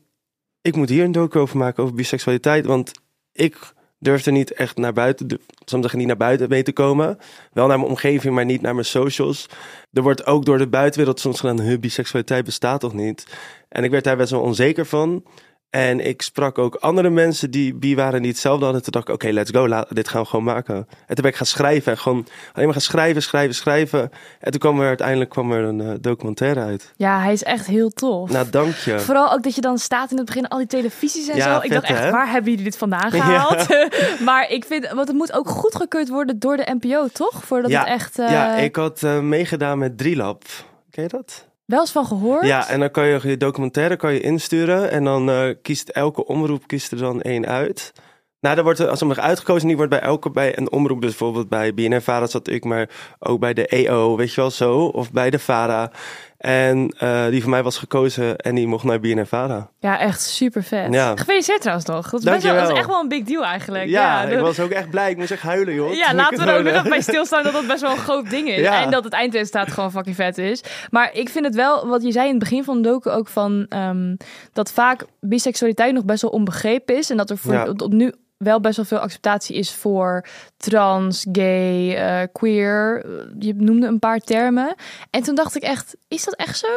ik 0.68 0.76
moet 0.76 0.90
hier 0.90 1.04
een 1.04 1.12
docu 1.12 1.40
over 1.40 1.58
maken 1.58 1.84
over 1.84 1.96
biseksualiteit. 1.96 2.66
Want 2.66 2.92
ik 3.32 3.74
durfde 4.00 4.32
niet 4.32 4.54
echt 4.54 4.78
naar 4.78 4.94
buiten... 4.94 5.28
soms 5.66 5.82
zeggen 5.82 5.98
niet 5.98 6.08
naar 6.08 6.18
buiten 6.18 6.50
mee 6.50 6.64
te 6.64 6.72
komen. 6.74 7.18
Wel 7.54 7.68
naar 7.68 7.78
mijn 7.78 7.90
omgeving, 7.90 8.36
maar 8.36 8.46
niet 8.46 8.62
naar 8.62 8.74
mijn 8.74 8.86
socials. 8.86 9.50
Er 9.94 10.02
wordt 10.02 10.26
ook 10.26 10.46
door 10.46 10.58
de 10.58 10.68
buitenwereld 10.68 11.20
soms 11.20 11.40
gedaan... 11.40 11.62
"Huh, 11.62 11.80
biseksualiteit 11.80 12.46
bestaat 12.46 12.80
toch 12.80 12.94
niet? 12.94 13.28
En 13.70 13.84
ik 13.84 13.92
werd 13.92 14.04
daar 14.04 14.18
best 14.18 14.32
wel 14.32 14.42
onzeker 14.42 14.86
van. 14.86 15.24
En 15.70 16.00
ik 16.08 16.22
sprak 16.22 16.58
ook 16.58 16.76
andere 16.76 17.10
mensen 17.10 17.52
die 17.52 17.74
bi 17.76 17.96
waren 17.96 18.14
en 18.14 18.22
die 18.22 18.32
hetzelfde 18.32 18.64
hadden. 18.64 18.84
Toen 18.84 18.92
dacht 18.92 19.08
ik, 19.08 19.14
oké, 19.14 19.30
let's 19.30 19.52
go, 19.52 19.68
laat, 19.68 19.96
dit 19.96 20.08
gaan 20.08 20.22
we 20.22 20.28
gewoon 20.28 20.46
maken. 20.46 20.76
En 20.76 20.86
toen 21.16 21.16
ben 21.16 21.26
ik 21.26 21.36
gaan 21.36 21.46
schrijven 21.46 21.92
en 21.92 21.98
gewoon 21.98 22.26
alleen 22.54 22.66
maar 22.66 22.74
gaan 22.74 22.82
schrijven, 22.82 23.22
schrijven, 23.24 23.56
schrijven. 23.56 24.12
En 24.40 24.52
toen 24.52 24.60
kwam 24.60 24.80
er 24.82 24.88
uiteindelijk 24.88 25.30
kwam 25.30 25.52
er 25.52 25.64
een 25.64 25.82
eh, 25.82 25.94
documentaire 26.02 26.60
uit. 26.60 26.94
ja, 26.96 27.20
hij 27.22 27.34
is 27.34 27.44
echt 27.44 27.66
heel 27.68 27.90
tof. 27.90 28.32
Nou, 28.32 28.50
dank 28.50 28.76
je. 28.76 29.00
Vooral 29.00 29.32
ook 29.32 29.44
dat 29.44 29.56
je 29.56 29.62
dan 29.62 29.78
staat 29.78 30.12
in 30.12 30.18
het 30.18 30.26
begin, 30.26 30.48
al 30.48 30.58
die 30.58 30.68
televisies 30.68 31.28
en 31.28 31.36
Ja, 31.38 31.56
zo. 31.56 31.62
Ik 31.64 31.72
dacht 31.72 31.84
echt, 31.90 32.00
hè? 32.04 32.12
waar 32.12 32.32
hebben 32.32 32.50
jullie 32.50 32.66
dit 32.66 32.78
vandaan 32.78 33.10
Ja. 33.16 33.24
gehaald? 33.24 33.68
maar 34.30 34.50
ik 34.50 34.66
vind, 34.66 34.88
want 34.94 35.08
het 35.08 35.18
moet 35.18 35.34
ook 35.34 35.50
goedgekeurd 35.50 36.10
worden 36.10 36.40
door 36.40 36.58
de 36.58 36.78
NPO, 36.82 37.08
toch? 37.08 37.44
Voordat 37.46 37.72
Ja, 37.72 37.80
het 37.80 37.88
echt 37.88 38.20
eh, 38.20 38.30
Ja, 38.32 38.56
ik 38.56 38.76
had 38.76 39.04
eh, 39.04 39.20
meegedaan 39.20 39.78
met 39.78 39.98
Drielab. 39.98 40.44
Ken 40.90 41.04
je 41.04 41.10
dat? 41.10 41.48
Wel 41.68 41.80
eens 41.80 41.92
van 41.92 42.06
gehoord. 42.06 42.46
Ja, 42.46 42.68
en 42.68 42.80
dan 42.80 42.92
kan 42.92 43.08
je 43.08 43.20
je 43.24 43.38
documentaire 43.38 43.96
kan 43.96 44.14
je 44.14 44.20
insturen. 44.20 44.92
En 44.92 45.04
dan 45.04 45.30
eh, 45.30 45.56
kiest 45.62 45.90
elke 45.90 46.26
omroep 46.26 46.68
kiest 46.68 46.92
er 46.92 46.98
dan 46.98 47.22
één 47.22 47.46
uit. 47.46 47.94
Nou, 48.40 48.56
daar 48.56 48.64
wordt 48.64 48.80
er, 48.80 48.90
als 48.90 49.02
er 49.02 49.08
nog 49.08 49.18
uitgekozen, 49.18 49.68
die 49.68 49.76
wordt 49.76 49.92
bij 49.92 50.00
elke 50.02 50.30
bij 50.30 50.58
een 50.58 50.72
omroep. 50.72 51.02
Dus 51.02 51.10
bijvoorbeeld 51.10 51.50
bij 51.50 51.74
BNN 51.74 52.02
Vara 52.02 52.28
zat 52.28 52.48
ik, 52.48 52.64
maar 52.64 52.90
ook 53.20 53.40
bij 53.40 53.54
de 53.54 53.68
EO, 53.68 54.16
weet 54.16 54.34
je 54.34 54.42
wel 54.42 54.52
zo. 54.52 54.80
Of 54.80 55.12
bij 55.12 55.30
de 55.30 55.40
Vara. 55.40 55.92
En 56.38 56.94
eh, 56.98 57.28
die 57.28 57.42
van 57.42 57.50
mij 57.50 57.64
was 57.64 57.78
gekozen 57.78 58.38
en 58.38 58.56
die 58.56 58.68
mocht 58.68 58.84
naar 58.84 59.00
BNN 59.00 59.26
Vara. 59.26 59.70
Ja, 59.80 60.00
echt 60.00 60.22
super 60.22 60.64
vet. 60.64 60.94
Ja. 60.94 61.16
Gefeliciteerd 61.16 61.62
trouwens 61.62 61.88
nog. 61.88 62.10
Dat 62.10 62.20
is, 62.20 62.26
best 62.26 62.26
wel, 62.26 62.34
dat 62.34 62.42
is 62.44 62.68
Dankjewel. 62.68 62.78
echt 62.78 62.88
wel 62.88 63.00
een 63.02 63.08
big 63.08 63.24
deal 63.24 63.44
eigenlijk. 63.46 63.90
Ja, 63.90 64.26
de- 64.26 64.32
ik 64.36 64.40
was 64.40 64.60
ook 64.60 64.70
echt 64.72 64.90
blij. 64.90 65.10
Ik 65.12 65.18
moest 65.18 65.32
echt 65.32 65.42
huilen, 65.42 65.74
joh. 65.74 65.94
Ja, 65.94 66.14
laten 66.14 66.46
we 66.46 66.52
er 66.52 66.58
ook 66.68 66.74
nog 66.74 66.90
bij 66.90 67.02
stilstaan 67.12 67.44
dat 67.44 67.54
dat 67.54 67.68
best 67.68 67.82
wel 67.82 67.92
een 67.92 67.98
groot 67.98 68.30
ding 68.30 68.50
is. 68.50 68.60
Ja. 68.60 68.82
En 68.84 68.92
dat 68.92 69.04
het 69.04 69.14
eindresultaat 69.14 69.72
gewoon 69.72 69.92
fucking 69.92 70.16
vet 70.16 70.38
is. 70.38 70.64
Maar 70.90 71.10
ik 71.14 71.30
vind 71.30 71.46
het 71.46 71.56
wel, 71.56 71.88
wat 71.88 72.04
je 72.04 72.12
zei 72.12 72.26
in 72.26 72.32
het 72.32 72.40
begin 72.40 72.64
van 72.64 72.82
de 72.82 72.90
docu 72.90 73.10
ook 73.10 73.28
van... 73.28 73.66
ehm, 73.70 74.16
dat 74.54 74.72
vaak 74.72 75.06
biseksualiteit 75.20 75.94
nog 75.94 76.06
best 76.06 76.22
wel 76.22 76.32
onbegrepen 76.32 76.98
is. 76.98 77.10
En 77.10 77.18
dat 77.18 77.30
er 77.30 77.38
voor, 77.38 77.54
Ja. 77.54 77.74
tot 77.74 77.92
nu 77.92 78.14
wel 78.38 78.60
best 78.60 78.76
wel 78.76 78.86
veel 78.86 78.98
acceptatie 78.98 79.56
is 79.56 79.74
voor 79.74 80.26
trans, 80.58 81.26
gay, 81.32 81.96
eh, 81.96 82.28
queer. 82.32 83.06
Je 83.40 83.54
noemde 83.56 83.88
een 83.88 84.00
paar 84.00 84.20
termen. 84.20 84.76
En 85.10 85.24
toen 85.24 85.36
dacht 85.36 85.56
ik 85.56 85.62
echt, 85.62 85.96
is 86.08 86.24
dat 86.24 86.36
echt 86.36 86.58
zo? 86.58 86.68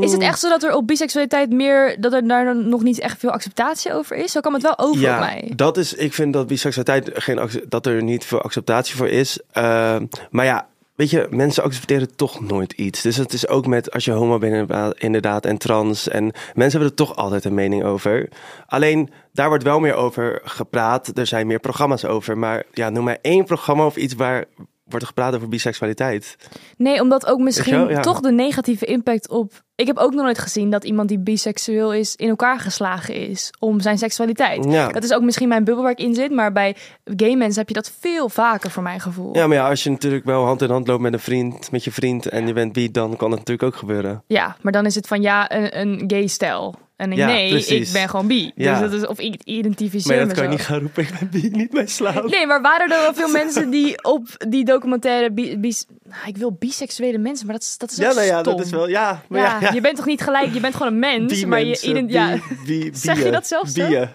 Is 0.00 0.12
het 0.12 0.20
echt 0.20 0.40
zo 0.40 0.48
dat 0.48 0.62
er 0.62 0.74
op 0.74 0.86
biseksualiteit 0.86 1.52
meer... 1.52 2.00
dat 2.00 2.12
er 2.12 2.28
daar 2.28 2.44
dan 2.44 2.68
nog 2.68 2.82
niet 2.82 2.98
echt 2.98 3.18
veel 3.18 3.30
acceptatie 3.30 3.92
over 3.92 4.16
is? 4.16 4.32
Zo 4.32 4.40
kwam 4.40 4.52
het 4.52 4.62
wel 4.62 4.78
over 4.78 5.00
ja, 5.00 5.14
op 5.14 5.20
mij. 5.20 5.52
dat 5.56 5.76
is, 5.76 5.94
ik 5.94 6.12
vind 6.12 6.32
dat 6.32 6.46
biseksualiteit 6.46 7.10
geen, 7.22 7.50
dat 7.68 7.86
er 7.86 8.02
niet 8.02 8.24
veel 8.24 8.42
acceptatie 8.42 8.96
voor 8.96 9.08
is. 9.08 9.38
Ehm, 9.52 10.06
maar 10.30 10.44
ja, 10.44 10.66
weet 10.94 11.10
je, 11.10 11.26
mensen 11.30 11.62
accepteren 11.62 12.16
toch 12.16 12.40
nooit 12.40 12.72
iets. 12.72 13.02
Dus 13.02 13.16
het 13.16 13.32
is 13.32 13.48
ook 13.48 13.66
met 13.66 13.90
als 13.90 14.04
je 14.04 14.10
homo 14.12 14.38
bent 14.38 14.52
inderdaad- 14.52 14.98
inderdaad 14.98 15.46
en 15.46 15.58
trans. 15.58 16.08
En 16.08 16.24
mensen 16.54 16.70
hebben 16.80 16.88
er 16.88 16.94
toch 16.94 17.16
altijd 17.16 17.44
een 17.44 17.54
mening 17.54 17.84
over. 17.84 18.28
Alleen, 18.66 19.10
daar 19.32 19.48
wordt 19.48 19.64
wel 19.64 19.80
meer 19.80 19.94
over 19.94 20.40
gepraat. 20.44 21.18
Er 21.18 21.26
zijn 21.26 21.46
meer 21.46 21.60
programma's 21.60 22.04
over. 22.04 22.38
Maar 22.38 22.62
ja, 22.72 22.90
noem 22.90 23.04
maar 23.04 23.18
één 23.20 23.44
programma 23.44 23.86
of 23.86 23.96
iets 23.96 24.14
waar 24.14 24.44
wordt 24.84 25.06
gepraat 25.06 25.34
over 25.34 25.48
biseksualiteit. 25.48 26.36
Nee, 26.76 27.00
omdat 27.00 27.26
ook 27.26 27.38
misschien? 27.38 27.88
Ja. 27.88 28.00
toch 28.00 28.20
de 28.20 28.32
negatieve 28.32 28.84
impact 28.84 29.28
op. 29.28 29.52
Ik 29.74 29.86
heb 29.86 29.96
ook 29.96 30.14
nog 30.14 30.24
nooit 30.24 30.38
gezien 30.38 30.70
dat 30.70 30.84
iemand 30.84 31.08
die 31.08 31.18
biseksueel 31.18 31.92
is 31.92 32.16
in 32.16 32.28
elkaar 32.28 32.60
geslagen 32.60 33.14
is 33.14 33.50
om 33.58 33.80
zijn 33.80 33.98
seksualiteit. 33.98 34.64
Ja. 34.64 34.88
Dat 34.88 35.04
is 35.04 35.12
ook 35.12 35.22
misschien 35.22 35.48
mijn 35.48 35.64
bubbel 35.64 35.82
waar 35.82 35.92
ik 35.92 35.98
in 35.98 36.14
zit, 36.14 36.30
maar 36.30 36.52
bij 36.52 36.76
gay 37.04 37.34
mensen 37.34 37.58
heb 37.58 37.68
je 37.68 37.74
dat 37.74 37.92
veel 38.00 38.28
vaker 38.28 38.70
voor 38.70 38.82
mijn 38.82 39.00
gevoel. 39.00 39.36
Ja, 39.36 39.46
maar 39.46 39.56
ja, 39.56 39.68
als 39.68 39.82
je 39.82 39.90
natuurlijk 39.90 40.24
wel 40.24 40.44
hand 40.44 40.62
in 40.62 40.70
hand 40.70 40.86
loopt 40.86 41.02
met 41.02 41.12
een 41.12 41.18
vriend, 41.18 41.70
met 41.70 41.84
je 41.84 41.92
vriend 41.92 42.26
en 42.26 42.46
je 42.46 42.52
bent 42.52 42.72
bi, 42.72 42.90
dan 42.90 43.16
kan 43.16 43.30
het 43.30 43.38
natuurlijk 43.38 43.74
ook 43.74 43.76
gebeuren. 43.76 44.22
Ja, 44.26 44.56
maar 44.60 44.72
dan 44.72 44.86
is 44.86 44.94
het 44.94 45.06
van 45.06 45.22
ja, 45.22 45.52
een, 45.52 45.80
een 45.80 46.04
gay 46.06 46.26
stijl. 46.26 46.74
En 46.96 47.12
ik, 47.12 47.18
Ja, 47.18 47.26
nee, 47.26 47.50
precies. 47.50 47.86
ik 47.88 47.92
ben 47.92 48.08
gewoon 48.08 48.26
bi. 48.26 48.52
Ja. 48.54 48.80
Dus 48.80 48.90
dat 48.90 49.00
is, 49.00 49.06
of 49.06 49.18
ik 49.18 49.42
identificeer 49.44 50.16
Maar 50.16 50.26
dat 50.26 50.34
kan 50.36 50.42
je 50.44 50.50
zo. 50.50 50.56
niet 50.56 50.66
gaan 50.66 50.78
roepen, 50.80 51.02
ik 51.02 51.10
ben 51.18 51.28
bi, 51.30 51.48
niet 51.58 51.70
bij 51.70 51.86
slaap. 51.86 52.30
Nee, 52.30 52.46
maar 52.46 52.62
waren 52.62 52.90
er 52.90 53.00
wel 53.00 53.14
veel 53.14 53.28
mensen 53.42 53.70
die 53.70 54.04
op 54.04 54.28
die 54.48 54.64
documentaire... 54.64 55.32
Bi, 55.32 55.58
bis- 55.58 55.86
nou, 56.02 56.26
ik 56.26 56.36
wil 56.36 56.52
biseksuele 56.52 57.18
mensen, 57.18 57.46
maar 57.46 57.54
dat 57.54 57.64
is, 57.64 57.78
dat 57.78 57.90
is 57.90 57.96
Ja, 57.96 58.12
nou 58.12 58.26
ja, 58.26 58.42
dat 58.42 58.60
is 58.60 58.70
wel, 58.70 58.88
ja. 58.88 59.22
Maar 59.28 59.40
ja, 59.62 59.72
je 59.72 59.80
bent 59.80 59.96
toch 59.96 60.06
niet 60.06 60.20
gelijk, 60.22 60.54
je 60.54 60.60
bent 60.60 60.74
gewoon 60.76 60.92
een 60.92 60.98
mens, 60.98 61.32
Die 61.32 61.46
maar 61.46 61.58
je, 61.60 61.66
mensen, 61.66 61.88
ident- 61.90 62.12
ja, 62.12 62.38
die- 62.64 62.90
Zeg 62.96 63.24
je 63.24 63.30
dat 63.30 63.46
zelf 63.46 63.68
zo? 63.68 63.82
Ja. 63.90 64.12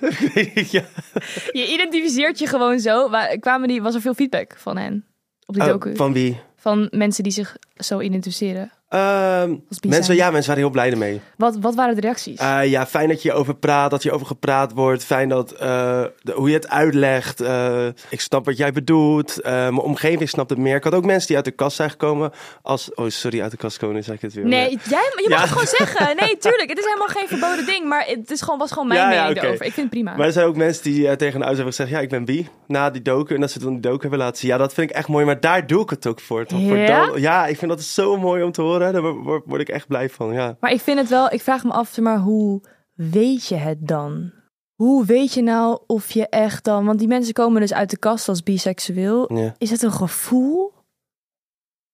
je 1.51 1.67
identificeert 1.74 2.39
je 2.39 2.48
gewoon 2.48 2.79
zo. 2.79 3.09
Waar, 3.09 3.38
kwamen 3.38 3.67
die, 3.67 3.81
was 3.81 3.95
er 3.95 4.01
veel 4.01 4.13
feedback 4.13 4.53
van 4.57 4.77
hen 4.77 5.05
op 5.45 5.53
die 5.53 5.63
Oh, 5.63 5.69
docu? 5.69 5.95
van 5.95 6.13
wie? 6.13 6.39
Van 6.55 6.88
mensen 6.91 7.24
die 7.24 7.31
zich 7.31 7.55
zo 7.75 8.00
identificeren. 8.01 8.71
Ehm, 8.89 9.55
mensen, 9.88 10.15
ja, 10.15 10.31
mensen 10.31 10.48
waren 10.48 10.63
heel 10.63 10.72
blij 10.72 10.91
ermee. 10.91 11.22
Wat, 11.38 11.58
wat 11.62 11.75
waren 11.75 11.96
de 11.96 12.01
reacties? 12.01 12.39
Eh, 12.39 12.65
ja, 12.65 12.86
fijn 12.88 13.08
dat 13.08 13.22
je 13.22 13.34
over 13.34 13.55
praat, 13.55 13.91
dat 13.91 14.03
je 14.03 14.12
over 14.12 14.27
gepraat 14.27 14.72
wordt. 14.74 15.03
Fijn 15.05 15.29
dat, 15.29 15.51
eh, 15.51 16.03
de- 16.22 16.31
hoe 16.36 16.48
je 16.50 16.55
het 16.55 16.69
uitlegt. 16.69 17.41
Eh, 17.41 17.86
ik 18.10 18.22
snap 18.22 18.46
wat 18.46 18.58
jij 18.58 18.72
bedoelt. 18.72 19.38
Mijn 19.43 19.77
omgeving 19.79 20.29
snapt 20.29 20.50
het 20.50 20.60
meer. 20.60 20.75
Ik 20.75 20.84
had 20.84 20.93
ook 20.93 21.05
mensen 21.05 21.27
die 21.27 21.36
uit 21.36 21.46
de 21.46 21.51
kast 21.51 21.75
zijn 21.75 21.89
gekomen. 21.89 22.31
Als, 22.62 22.93
oh, 22.93 23.10
sorry, 23.10 23.41
uit 23.41 23.51
de 23.51 23.58
kast 23.58 23.77
komen, 23.77 24.03
zeg 24.03 24.15
ik 24.15 24.22
het 24.22 24.34
weer. 24.34 24.46
nee, 24.46 24.69
jij, 24.69 25.12
je 25.15 25.25
mag 25.29 25.38
Ja. 25.38 25.41
het 25.41 25.50
gewoon 25.51 25.67
zeggen. 25.67 26.15
Nee, 26.25 26.38
tuurlijk. 26.38 26.69
Het 26.69 26.77
is 26.79 26.86
helemaal 26.86 27.08
geen 27.08 27.27
verboden 27.27 27.65
ding. 27.65 27.86
Maar 27.86 28.03
het 28.08 28.31
is 28.31 28.41
gewoon, 28.41 28.60
was 28.60 28.72
gewoon 28.72 28.88
mijn 28.88 29.00
Ja, 29.00 29.12
ja, 29.12 29.24
mening 29.24 29.43
erover. 29.43 29.65
Ik 29.65 29.74
vind 29.74 29.86
het 29.86 29.89
prima. 29.89 30.15
Maar 30.15 30.25
er 30.25 30.31
zijn 30.34 30.46
ook 30.48 30.55
mensen 30.55 30.84
die 30.84 31.15
tegen 31.15 31.41
een 31.41 31.48
hebben 31.48 31.65
gezegd: 31.65 31.89
Ja, 31.89 32.00
ik 32.00 32.10
ben 32.10 32.25
bi. 32.25 32.48
Na 32.67 32.89
die 32.89 33.01
docu. 33.01 33.36
En 33.36 33.41
dat 33.41 33.51
ze 33.51 33.60
toen 33.60 33.72
die 33.72 33.79
docu 33.81 34.01
hebben 34.01 34.19
laten 34.19 34.38
zien. 34.38 34.50
Ja, 34.50 34.58
dat 34.58 34.74
vind 34.74 34.89
ik 34.89 34.96
echt 34.96 35.08
mooi. 35.08 35.25
Maar 35.25 35.39
daar 35.39 35.67
doe 35.67 35.81
ik 35.84 35.89
het 35.89 36.08
ook 36.08 36.19
voor. 36.19 36.46
Toch? 36.46 36.60
Voor 36.67 36.77
Ja? 36.77 37.05
dan- 37.05 37.22
ja, 37.22 37.46
ik 37.48 37.58
vind 37.58 37.72
dat 37.72 37.81
zo 37.81 38.17
mooi 38.17 38.43
om 38.43 38.51
te 38.51 38.62
horen. 38.62 38.78
Daar 38.79 39.01
word, 39.13 39.43
word 39.45 39.62
ik 39.62 39.69
echt 39.69 39.88
blij 39.88 40.09
van. 40.09 40.33
Ja. 40.33 40.57
Maar 40.59 40.71
ik 40.71 40.81
vind 40.81 41.00
het 41.00 41.09
wel, 41.09 41.31
ik 41.31 41.41
vraag 41.41 41.63
me 41.63 41.71
af, 41.71 41.98
maar 42.00 42.17
hoe 42.17 42.62
weet 42.93 43.48
je 43.48 43.55
het 43.55 43.88
dan? 43.88 44.31
Hoe 44.75 45.05
weet 45.05 45.33
je 45.33 45.41
nou 45.41 45.79
of 45.88 46.12
je 46.12 46.27
echt 46.27 46.63
dan, 46.63 46.86
want 46.86 47.00
die 47.00 47.07
mensen 47.07 47.33
komen 47.33 47.62
dus 47.62 47.74
uit 47.74 47.89
de 47.89 47.98
kast 47.98 48.27
als 48.29 48.43
biseksueel. 48.43 49.33
Ja. 49.38 49.55
Is 49.57 49.69
het 49.71 49.81
een 49.81 49.91
gevoel? 49.91 50.74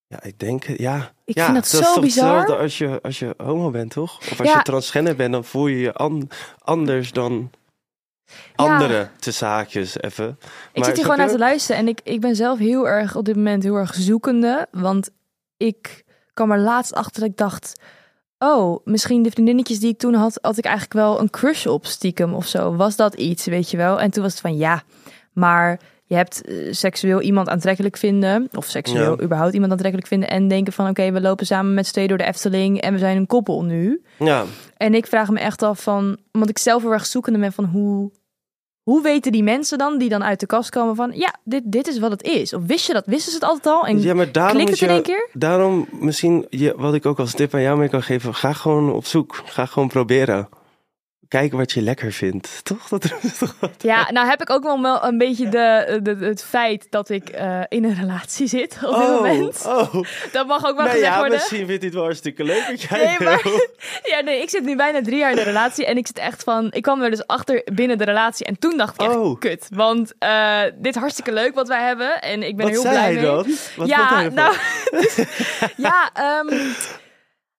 Ja, 0.08 0.24
ik 0.24 0.40
denk, 0.40 0.64
het, 0.64 0.80
ja. 0.80 1.12
Ik 1.24 1.36
ja, 1.36 1.44
vind 1.44 1.56
dat 1.56 1.68
zo 1.68 1.80
toch 1.80 2.00
bizar. 2.00 2.38
hetzelfde 2.38 2.64
als 2.64 2.78
je, 2.78 3.00
als 3.02 3.20
je 3.20 3.34
homo 3.38 3.70
bent, 3.70 3.92
toch? 3.92 4.18
Of 4.18 4.40
als 4.40 4.50
Ja. 4.50 4.58
je 4.58 4.64
transgender 4.64 5.16
bent, 5.16 5.32
dan 5.34 5.44
voel 5.44 5.68
je 5.68 5.78
je 5.80 5.94
an- 5.94 6.30
anders 6.60 7.12
dan 7.12 7.52
Ja. 8.26 8.34
anderen, 8.56 9.12
te 9.20 9.32
zaakjes 9.32 10.02
even. 10.02 10.30
Ik 10.30 10.38
Maar 10.76 10.86
zit 10.86 10.94
hier 10.96 11.04
gewoon 11.04 11.18
naar 11.20 11.30
te 11.30 11.38
luisteren 11.38 11.82
en 11.82 11.88
ik, 11.88 12.00
ik 12.04 12.22
ben 12.22 12.36
zelf 12.36 12.60
heel 12.60 12.88
erg 12.88 13.16
op 13.16 13.26
dit 13.26 13.36
moment 13.36 13.64
heel 13.64 13.76
erg 13.76 13.94
zoekende. 13.94 14.68
Want 14.72 15.10
ik 15.58 16.05
kwam 16.36 16.52
er 16.52 16.60
laatst 16.60 16.94
achter 16.94 17.22
dat 17.22 17.30
ik 17.30 17.38
dacht... 17.38 17.82
Oh, 18.40 18.86
misschien 18.86 19.24
de 19.24 19.32
vriendinnetjes 19.32 19.80
die 19.80 19.90
ik 19.92 19.98
toen 19.98 20.14
had, 20.14 20.38
had 20.42 20.58
ik 20.58 20.64
eigenlijk 20.66 20.94
wel 20.94 21.20
een 21.20 21.30
crush 21.30 21.66
op 21.66 21.86
stiekem 21.86 22.34
of 22.34 22.48
zo. 22.48 22.76
Was 22.76 22.96
dat 22.96 23.14
iets, 23.14 23.46
weet 23.46 23.72
je 23.72 23.78
wel? 23.78 24.00
En 24.00 24.12
toen 24.12 24.24
was 24.24 24.32
het 24.32 24.42
van 24.42 24.58
ja, 24.58 24.84
maar 25.34 25.80
je 26.06 26.16
hebt 26.16 26.42
eh, 26.46 26.56
seksueel 26.72 27.22
iemand 27.22 27.50
aantrekkelijk 27.50 27.98
vinden, 27.98 28.48
of 28.56 28.66
seksueel 28.66 29.18
Ja. 29.18 29.24
überhaupt 29.24 29.54
iemand 29.54 29.72
aantrekkelijk 29.72 30.08
vinden 30.08 30.30
en 30.30 30.48
denken 30.48 30.74
van 30.74 30.90
oké, 30.90 31.12
we 31.12 31.22
lopen 31.22 31.46
samen 31.46 31.74
met 31.74 31.86
z'n 31.86 31.92
tweeën 31.92 32.08
door 32.08 32.18
de 32.18 32.24
Efteling 32.24 32.82
en 32.82 32.94
we 32.94 33.00
zijn 33.00 33.18
een 33.18 33.28
koppel 33.28 33.64
nu. 33.64 34.04
Ja, 34.20 34.44
En 34.78 34.94
ik 34.94 35.08
vraag 35.08 35.30
me 35.30 35.40
echt 35.40 35.62
af 35.64 35.82
van, 35.84 36.18
omdat 36.32 36.50
ik 36.50 36.58
zelf 36.58 36.82
heel 36.82 36.92
erg 36.92 37.06
zoekende 37.06 37.40
ben 37.40 37.54
van 37.54 37.66
hoe, 37.66 38.12
hoe 38.86 39.02
weten 39.02 39.32
die 39.32 39.44
mensen 39.44 39.78
dan, 39.78 39.98
die 39.98 40.10
dan 40.10 40.24
uit 40.24 40.40
de 40.40 40.46
kast 40.46 40.70
komen 40.70 40.96
van, 40.96 41.12
ja, 41.14 41.36
dit, 41.44 41.62
dit 41.66 41.88
is 41.88 42.00
wat 42.00 42.12
het 42.12 42.24
is. 42.24 42.54
Of 42.54 42.66
wist 42.66 42.88
je 42.88 42.94
dat? 42.94 43.06
Wisten 43.06 43.32
ze 43.32 43.38
het 43.38 43.48
altijd 43.48 43.76
al? 43.76 43.86
En 43.86 44.02
ja 44.02 44.14
maar 44.14 44.32
daarom 44.32 44.56
klikt 44.56 44.70
het 44.70 44.82
in 44.82 44.90
één 44.90 45.04
keer? 45.04 45.30
Daarom 45.34 45.88
misschien, 45.92 46.46
je, 46.50 46.74
wat 46.78 46.94
ik 46.94 47.06
ook 47.06 47.20
als 47.20 47.34
tip 47.34 47.54
aan 47.54 47.62
jou 47.62 47.78
mee 47.78 47.90
kan 47.90 48.04
geven, 48.04 48.36
ga 48.36 48.54
gewoon 48.54 48.94
op 48.94 49.06
zoek. 49.06 49.42
Ga 49.46 49.66
gewoon 49.66 49.88
proberen. 49.88 50.50
Kijken 51.28 51.58
wat 51.58 51.72
je 51.72 51.82
lekker 51.82 52.12
vindt. 52.12 52.50
Toch? 52.64 52.88
Dat 52.88 53.02
toch? 53.02 53.56
Ja, 53.78 54.12
nou 54.12 54.28
heb 54.28 54.42
ik 54.42 54.50
ook 54.50 54.64
wel 54.64 55.04
een 55.04 55.18
beetje 55.18 55.50
de, 55.50 56.00
de, 56.04 56.16
het 56.26 56.44
feit 56.44 56.88
dat 56.90 57.10
ik 57.10 57.30
eh, 57.30 57.62
in 57.70 57.84
een 57.84 57.96
relatie 57.96 58.48
zit 58.48 58.78
op 58.84 58.96
dit 58.96 59.08
moment. 59.10 59.66
oh. 59.66 59.94
Dat 60.32 60.48
mag 60.48 60.66
ook 60.66 60.76
wel 60.76 60.86
Nee, 60.86 60.94
gezegd 60.94 61.12
ja, 61.12 61.18
worden. 61.18 61.34
misschien 61.38 61.58
vindt 61.66 61.72
hij 61.76 61.86
het 61.86 61.94
wel 61.94 62.04
hartstikke 62.04 62.44
leuk 62.44 62.68
wat 62.68 62.82
jij 62.82 63.06
Nee, 63.06 63.28
maar-. 63.28 63.44
Ja, 64.12 64.20
nee, 64.22 64.42
ik 64.42 64.50
zit 64.50 64.64
nu 64.64 64.76
bijna 64.76 65.02
drie 65.02 65.18
jaar 65.18 65.30
in 65.30 65.36
de 65.36 65.44
relatie 65.44 65.86
en 65.86 65.98
ik 65.98 66.08
zit 66.08 66.18
echt 66.18 66.44
van... 66.44 66.68
Ik 66.72 66.82
kwam 66.82 67.02
er 67.02 67.10
dus 67.10 67.28
achter 67.28 67.62
binnen 67.74 67.98
de 67.98 68.04
relatie 68.06 68.46
en 68.46 68.60
toen 68.60 68.78
dacht 68.78 68.94
ik 69.02 69.08
echt, 69.08 69.16
Oh. 69.16 69.40
kut. 69.40 69.68
Want 69.74 70.14
eh, 70.20 70.62
dit 70.76 70.96
is 70.96 71.02
hartstikke 71.02 71.32
leuk 71.34 71.56
wat 71.56 71.68
wij 71.68 71.84
hebben 71.84 72.22
en 72.22 72.44
ik 72.44 72.56
ben 72.58 72.66
Wat 72.66 72.76
er 72.76 72.82
heel 72.82 72.92
blij 72.92 73.14
mee. 73.14 73.24
dan? 73.24 73.46
Wat 73.76 73.88
ja, 73.88 74.14
hij 74.16 74.30
nou... 74.30 74.56
ja, 75.88 76.10
ehm, 76.14 76.56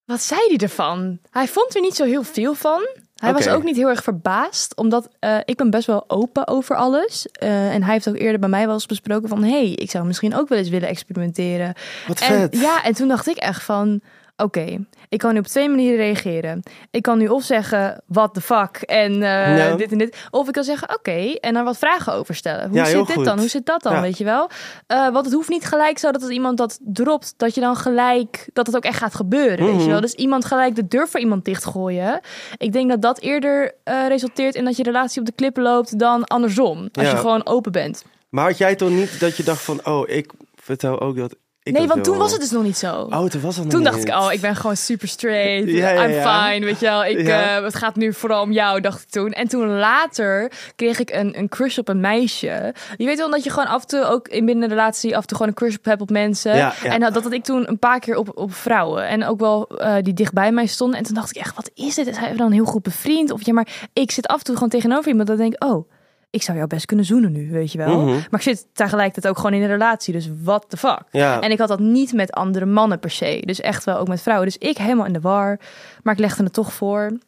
wat 0.04 0.20
zei 0.22 0.40
hij 0.48 0.56
ervan? 0.56 1.18
Hij 1.30 1.48
vond 1.48 1.74
er 1.74 1.80
niet 1.80 1.96
zo 1.96 2.04
heel 2.04 2.22
veel 2.22 2.54
van. 2.54 2.86
Hij 3.16 3.32
was 3.32 3.48
ook 3.48 3.62
niet 3.62 3.76
heel 3.76 3.88
erg 3.88 4.02
verbaasd, 4.02 4.76
omdat 4.76 5.08
eh, 5.18 5.36
ik 5.44 5.56
ben 5.56 5.70
best 5.70 5.86
wel 5.86 6.04
open 6.06 6.48
over 6.48 6.76
alles. 6.76 7.26
Eh, 7.26 7.74
en 7.74 7.82
hij 7.82 7.92
heeft 7.92 8.08
ook 8.08 8.16
eerder 8.16 8.40
bij 8.40 8.48
mij 8.48 8.64
wel 8.64 8.74
eens 8.74 8.86
besproken 8.86 9.28
van... 9.28 9.44
hey, 9.44 9.70
ik 9.70 9.90
zou 9.90 10.06
misschien 10.06 10.34
ook 10.34 10.48
wel 10.48 10.58
eens 10.58 10.68
willen 10.68 10.88
experimenteren. 10.88 11.74
Wat 12.06 12.20
En, 12.20 12.26
vet. 12.26 12.60
ja, 12.60 12.84
en 12.84 12.94
toen 12.94 13.08
dacht 13.08 13.28
ik 13.28 13.36
echt 13.36 13.62
van... 13.62 14.00
Oké, 14.42 14.86
ik 15.08 15.18
kan 15.18 15.32
nu 15.32 15.38
op 15.38 15.46
twee 15.46 15.68
manieren 15.68 15.96
reageren. 15.98 16.62
Ik 16.90 17.02
kan 17.02 17.18
nu 17.18 17.26
of 17.28 17.42
zeggen, 17.42 18.02
what 18.06 18.34
the 18.34 18.40
fuck, 18.40 18.76
en 18.76 19.12
eh, 19.12 19.56
Ja. 19.58 19.76
dit 19.76 19.92
en 19.92 19.98
dit. 19.98 20.16
Of 20.30 20.46
ik 20.46 20.52
kan 20.52 20.64
zeggen, 20.64 20.94
oké, 20.96 21.10
en 21.40 21.54
daar 21.54 21.64
wat 21.64 21.78
vragen 21.78 22.12
over 22.12 22.34
stellen. 22.34 22.68
Hoe 22.68 22.76
Ja, 22.78 22.84
zit 22.84 23.06
dit 23.06 23.16
goed. 23.16 23.24
dan? 23.24 23.38
Hoe 23.38 23.48
zit 23.48 23.66
dat 23.66 23.82
dan, 23.82 23.92
Ja. 23.92 24.00
weet 24.00 24.18
je 24.18 24.24
wel? 24.24 24.50
Eh, 24.86 25.08
want 25.08 25.24
het 25.24 25.34
hoeft 25.34 25.48
niet 25.48 25.64
gelijk 25.64 25.98
zo 25.98 26.10
dat 26.10 26.22
als 26.22 26.30
iemand 26.30 26.58
dat 26.58 26.78
dropt, 26.82 27.34
dat 27.36 27.54
je 27.54 27.60
dan 27.60 27.76
gelijk, 27.76 28.48
dat 28.52 28.66
het 28.66 28.76
ook 28.76 28.84
echt 28.84 28.98
gaat 28.98 29.14
gebeuren, 29.14 29.64
weet 29.66 29.74
je 29.74 29.80
Mhm. 29.80 29.90
wel? 29.90 30.00
Dus 30.00 30.14
iemand 30.14 30.44
gelijk 30.44 30.74
de 30.76 30.88
deur 30.88 31.08
voor 31.08 31.20
iemand 31.20 31.44
dichtgooien. 31.44 32.20
Ik 32.56 32.72
denk 32.72 32.90
dat 32.90 33.02
dat 33.02 33.20
eerder 33.20 33.74
eh, 33.84 34.06
resulteert 34.08 34.54
in 34.54 34.64
dat 34.64 34.76
je 34.76 34.82
relatie 34.82 35.20
op 35.20 35.26
de 35.26 35.32
klippen 35.32 35.62
loopt 35.62 35.98
dan 35.98 36.24
andersom. 36.24 36.88
Als 36.92 37.10
je 37.10 37.16
gewoon 37.16 37.46
open 37.46 37.72
bent. 37.72 38.04
Maar 38.28 38.44
had 38.44 38.58
jij 38.58 38.74
toch 38.74 38.90
niet 38.90 39.20
dat 39.20 39.36
je 39.36 39.42
dacht 39.42 39.62
van, 39.62 39.86
oh, 39.86 40.08
ik 40.08 40.32
vertel 40.54 41.00
ook 41.00 41.16
dat 41.16 41.36
ik 41.66 41.72
nee, 41.72 41.86
want 41.86 42.04
toen 42.04 42.18
was 42.18 42.32
het 42.32 42.40
dus 42.40 42.50
nog 42.50 42.62
niet 42.62 42.76
zo. 42.76 42.94
Oh, 42.94 43.24
toen 43.24 43.40
was 43.40 43.56
het 43.56 43.64
nog 43.64 43.72
Toen 43.72 43.82
dacht 43.82 44.08
ik, 44.08 44.14
oh, 44.14 44.32
ik 44.32 44.40
ben 44.40 44.56
gewoon 44.56 44.76
super 44.76 45.08
straight. 45.08 45.70
Ja, 45.70 45.90
ja, 45.90 46.04
I'm 46.04 46.10
ja. 46.10 46.50
fine, 46.50 46.64
weet 46.64 46.80
je 46.80 46.86
wel. 46.86 47.04
Ik, 47.04 47.18
eh, 47.18 47.62
het 47.62 47.74
gaat 47.74 47.96
nu 47.96 48.12
vooral 48.12 48.42
om 48.42 48.52
jou, 48.52 48.80
dacht 48.80 49.02
ik 49.02 49.08
toen. 49.08 49.32
En 49.32 49.48
toen 49.48 49.68
later 49.68 50.52
kreeg 50.76 50.98
ik 50.98 51.10
een, 51.10 51.38
een 51.38 51.48
crush 51.48 51.78
op 51.78 51.88
een 51.88 52.00
meisje. 52.00 52.74
Je 52.96 53.04
weet 53.04 53.16
wel 53.18 53.30
dat 53.30 53.44
je 53.44 53.50
gewoon 53.50 53.68
af 53.68 53.80
en 53.80 53.86
toe 53.86 54.04
ook 54.04 54.28
in 54.28 54.44
binnen 54.44 54.64
een 54.64 54.70
relatie 54.70 55.16
af 55.16 55.20
en 55.20 55.26
toe 55.26 55.36
gewoon 55.36 55.52
een 55.52 55.58
crush 55.58 55.76
op 55.76 55.84
hebt 55.84 56.00
op 56.00 56.10
mensen. 56.10 56.52
En 56.82 57.00
dat, 57.00 57.14
dat 57.14 57.22
had 57.22 57.32
ik 57.32 57.44
toen 57.44 57.68
een 57.68 57.78
paar 57.78 57.98
keer 57.98 58.16
op, 58.16 58.30
op 58.34 58.54
vrouwen. 58.54 59.08
En 59.08 59.24
ook 59.24 59.40
wel 59.40 59.68
eh, 59.68 59.94
die 60.02 60.14
dicht 60.14 60.32
bij 60.32 60.52
mij 60.52 60.66
stonden. 60.66 60.98
En 60.98 61.04
toen 61.04 61.14
dacht 61.14 61.30
ik 61.30 61.42
echt, 61.42 61.56
wat 61.56 61.70
is 61.74 61.94
dit? 61.94 62.06
Is 62.06 62.18
hij 62.18 62.36
dan 62.36 62.52
heel 62.52 62.64
goed 62.64 62.82
bevriend? 62.82 63.30
Of 63.30 63.46
ja, 63.46 63.52
maar 63.52 63.88
ik 63.92 64.10
zit 64.10 64.26
af 64.26 64.38
en 64.38 64.44
toe 64.44 64.54
gewoon 64.54 64.70
tegenover 64.70 65.08
iemand. 65.08 65.28
Dat 65.28 65.38
denk 65.38 65.54
ik, 65.54 65.64
oh, 65.64 65.88
ik 66.36 66.42
zou 66.42 66.56
jou 66.56 66.68
best 66.68 66.86
kunnen 66.86 67.04
zoenen 67.04 67.32
nu, 67.32 67.50
weet 67.50 67.72
je 67.72 67.78
wel. 67.78 68.00
Mhm. 68.00 68.14
Maar 68.14 68.40
ik 68.40 68.42
zit 68.42 68.66
tegelijkertijd 68.72 69.28
ook 69.28 69.36
gewoon 69.36 69.54
in 69.54 69.62
een 69.62 69.68
relatie. 69.68 70.12
Dus 70.12 70.28
what 70.42 70.64
the 70.68 70.76
fuck? 70.76 71.02
Ja. 71.10 71.40
En 71.40 71.50
ik 71.50 71.58
had 71.58 71.68
dat 71.68 71.78
niet 71.78 72.12
met 72.12 72.32
andere 72.32 72.66
mannen 72.66 72.98
per 72.98 73.10
se. 73.10 73.42
Dus 73.44 73.60
echt 73.60 73.84
wel 73.84 73.98
ook 73.98 74.08
met 74.08 74.22
vrouwen. 74.22 74.46
Dus 74.46 74.58
ik 74.58 74.78
helemaal 74.78 75.06
in 75.06 75.12
de 75.12 75.20
war. 75.20 75.58
Maar 76.02 76.14
ik 76.14 76.20
legde 76.20 76.42
het 76.42 76.52
toch 76.52 76.72
voor. 76.72 77.18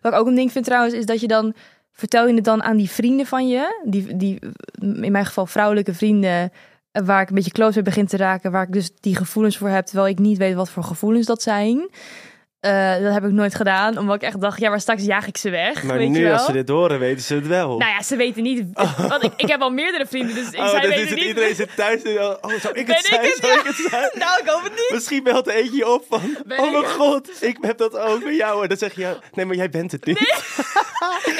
Wat 0.00 0.12
ik 0.12 0.18
ook 0.18 0.26
een 0.26 0.34
ding 0.34 0.52
vind 0.52 0.64
trouwens, 0.64 0.94
is 0.94 1.06
dat 1.06 1.20
je 1.20 1.26
dan... 1.26 1.54
Vertel 1.92 2.26
je 2.26 2.34
het 2.34 2.44
dan 2.44 2.62
aan 2.62 2.76
die 2.76 2.90
vrienden 2.90 3.26
van 3.26 3.48
je? 3.48 3.82
Die, 3.84 4.16
die 4.16 4.38
in 4.80 5.12
mijn 5.12 5.26
geval 5.26 5.46
vrouwelijke 5.46 5.94
vrienden... 5.94 6.52
Waar 7.04 7.22
ik 7.22 7.28
een 7.28 7.34
beetje 7.34 7.50
close 7.50 7.74
mee 7.74 7.82
begin 7.82 8.06
te 8.06 8.16
raken. 8.16 8.50
Waar 8.50 8.62
ik 8.62 8.72
dus 8.72 8.90
die 9.00 9.16
gevoelens 9.16 9.56
voor 9.56 9.68
heb. 9.68 9.86
Terwijl 9.86 10.08
ik 10.08 10.18
niet 10.18 10.38
weet 10.38 10.54
wat 10.54 10.70
voor 10.70 10.82
gevoelens 10.82 11.26
dat 11.26 11.42
zijn. 11.42 11.88
Eh, 12.60 13.02
dat 13.02 13.12
heb 13.12 13.24
ik 13.24 13.30
nooit 13.30 13.54
gedaan. 13.54 13.98
Omdat 13.98 14.14
ik 14.14 14.22
echt 14.22 14.40
dacht, 14.40 14.60
ja, 14.60 14.68
maar 14.70 14.80
straks 14.80 15.02
jaag 15.04 15.26
ik 15.26 15.36
ze 15.36 15.50
weg. 15.50 15.82
maar 15.82 15.96
weet 15.98 16.06
je 16.06 16.18
nu, 16.18 16.24
wel? 16.24 16.32
als 16.32 16.44
ze 16.44 16.52
dit 16.52 16.68
horen, 16.68 16.98
weten 16.98 17.22
ze 17.22 17.34
het 17.34 17.46
wel. 17.46 17.78
Nou 17.78 17.90
ja, 17.90 18.02
ze 18.02 18.16
weten 18.16 18.42
niet. 18.42 18.64
Want 19.08 19.22
ik, 19.22 19.32
ik 19.36 19.48
heb 19.48 19.60
al 19.60 19.70
meerdere 19.70 20.06
vrienden, 20.06 20.34
dus 20.34 20.50
ik, 20.50 20.58
oh, 20.58 20.68
zij 20.68 20.80
dat 20.80 20.88
weten 20.90 21.04
is 21.04 21.10
het. 21.10 21.18
niet. 21.18 21.28
Iedereen 21.28 21.54
zit 21.54 21.76
thuis 21.76 22.02
en 22.02 22.18
oh, 22.20 22.34
zou 22.60 22.74
ik 22.74 22.86
Ben 22.86 22.94
het 22.96 23.04
ik 23.04 23.06
zijn? 23.06 23.20
het? 23.24 23.36
Zou 23.40 23.52
Ja. 23.52 23.58
ik 23.58 23.64
het 23.66 23.86
zijn? 23.90 24.10
Nou, 24.14 24.40
ik 24.42 24.48
hoop 24.48 24.62
het 24.62 24.72
niet. 24.72 24.90
Misschien 24.92 25.22
belt 25.22 25.46
er 25.48 25.54
eentje 25.54 25.88
op 25.88 26.04
van, 26.08 26.36
Ben 26.46 26.58
oh 26.58 26.72
mijn 26.72 26.84
god, 26.86 27.42
ik 27.42 27.56
heb 27.60 27.78
dat 27.78 27.98
ook 27.98 28.24
bij 28.24 28.34
jou. 28.34 28.62
En 28.62 28.68
dan 28.68 28.78
zeg 28.78 28.94
je, 28.94 29.16
nee, 29.32 29.46
maar 29.46 29.56
jij 29.56 29.70
bent 29.70 29.92
het 29.92 30.04
niet. 30.04 30.20
Nee, 30.20 30.64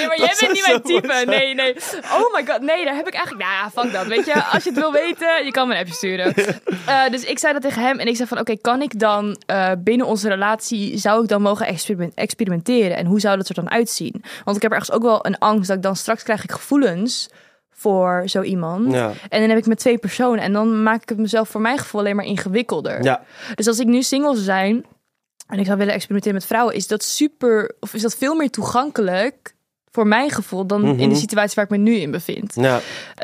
maar 0.06 0.18
jij 0.26 0.34
bent 0.40 0.52
niet 0.52 0.66
mijn 0.66 0.82
type. 0.82 1.22
Nee, 1.26 1.54
nee. 1.54 1.76
Oh 2.02 2.34
my 2.34 2.46
god, 2.46 2.60
nee, 2.60 2.84
daar 2.84 2.94
heb 2.94 3.06
ik 3.06 3.14
eigenlijk... 3.14 3.44
Nou 3.44 3.54
ja, 3.56 3.70
fuck 3.82 3.92
dat. 3.92 4.06
Weet 4.06 4.26
je, 4.26 4.44
als 4.44 4.64
je 4.64 4.70
het 4.70 4.78
wil 4.78 4.92
weten, 4.92 5.44
je 5.44 5.50
kan 5.50 5.68
me 5.68 5.74
een 5.74 5.80
appje 5.80 5.94
sturen. 5.94 6.34
Eh, 6.86 7.08
dus 7.10 7.24
ik 7.24 7.38
zei 7.38 7.52
dat 7.52 7.62
tegen 7.62 7.82
hem 7.82 7.98
en 7.98 8.06
ik 8.06 8.16
zei 8.16 8.28
van... 8.28 8.38
Oké, 8.38 8.56
kan 8.56 8.82
ik 8.82 8.98
dan 8.98 9.42
eh, 9.46 9.70
binnen 9.78 10.06
onze 10.06 10.28
relatie... 10.28 10.98
Zou 10.98 11.22
ik 11.22 11.28
dan 11.28 11.42
mogen 11.42 11.66
experiment- 11.66 12.14
experimenteren? 12.14 12.96
En 12.96 13.06
hoe 13.06 13.20
zou 13.20 13.36
dat 13.36 13.48
er 13.48 13.54
dan 13.54 13.70
uitzien? 13.70 14.24
Want 14.44 14.56
ik 14.56 14.62
heb 14.62 14.72
ergens 14.72 14.92
ook 14.92 15.02
wel 15.02 15.26
een 15.26 15.38
angst 15.38 15.68
dat 15.68 15.76
ik 15.76 15.82
dan 15.82 15.96
straks 15.96 16.22
krijg 16.22 16.42
ik 16.42 16.52
gevoelens 16.52 17.28
voor 17.70 18.22
zo 18.26 18.42
iemand. 18.42 18.92
Ja. 18.92 19.12
En 19.28 19.40
dan 19.40 19.48
heb 19.48 19.58
ik 19.58 19.66
met 19.66 19.78
twee 19.78 19.98
personen. 19.98 20.42
En 20.44 20.52
dan 20.52 20.82
maak 20.82 21.02
ik 21.02 21.08
het 21.08 21.18
mezelf 21.18 21.48
voor 21.48 21.60
mijn 21.60 21.78
gevoel 21.78 22.00
alleen 22.00 22.16
maar 22.16 22.24
ingewikkelder. 22.24 23.02
Ja, 23.02 23.22
Dus 23.54 23.66
als 23.66 23.78
ik 23.78 23.86
nu 23.86 24.02
single 24.02 24.32
zou 24.32 24.44
zijn 24.44 24.84
en 25.48 25.58
ik 25.58 25.66
zou 25.66 25.78
willen 25.78 25.94
experimenteren 25.94 26.38
met 26.38 26.46
vrouwen, 26.46 26.74
is 26.74 26.86
dat 26.86 27.02
super, 27.02 27.74
of 27.80 27.94
is 27.94 28.02
dat 28.02 28.16
veel 28.16 28.34
meer 28.34 28.50
toegankelijk 28.50 29.54
voor 29.92 30.06
mijn 30.06 30.30
gevoel 30.30 30.66
dan 30.66 30.84
in 30.84 30.94
Mhm. 30.96 31.08
de 31.08 31.14
situatie 31.14 31.54
waar 31.54 31.64
ik 31.64 31.70
me 31.70 31.76
nu 31.76 31.94
in 31.94 32.10
bevind. 32.10 32.52
ja. 32.54 32.74
Eh, 32.76 32.80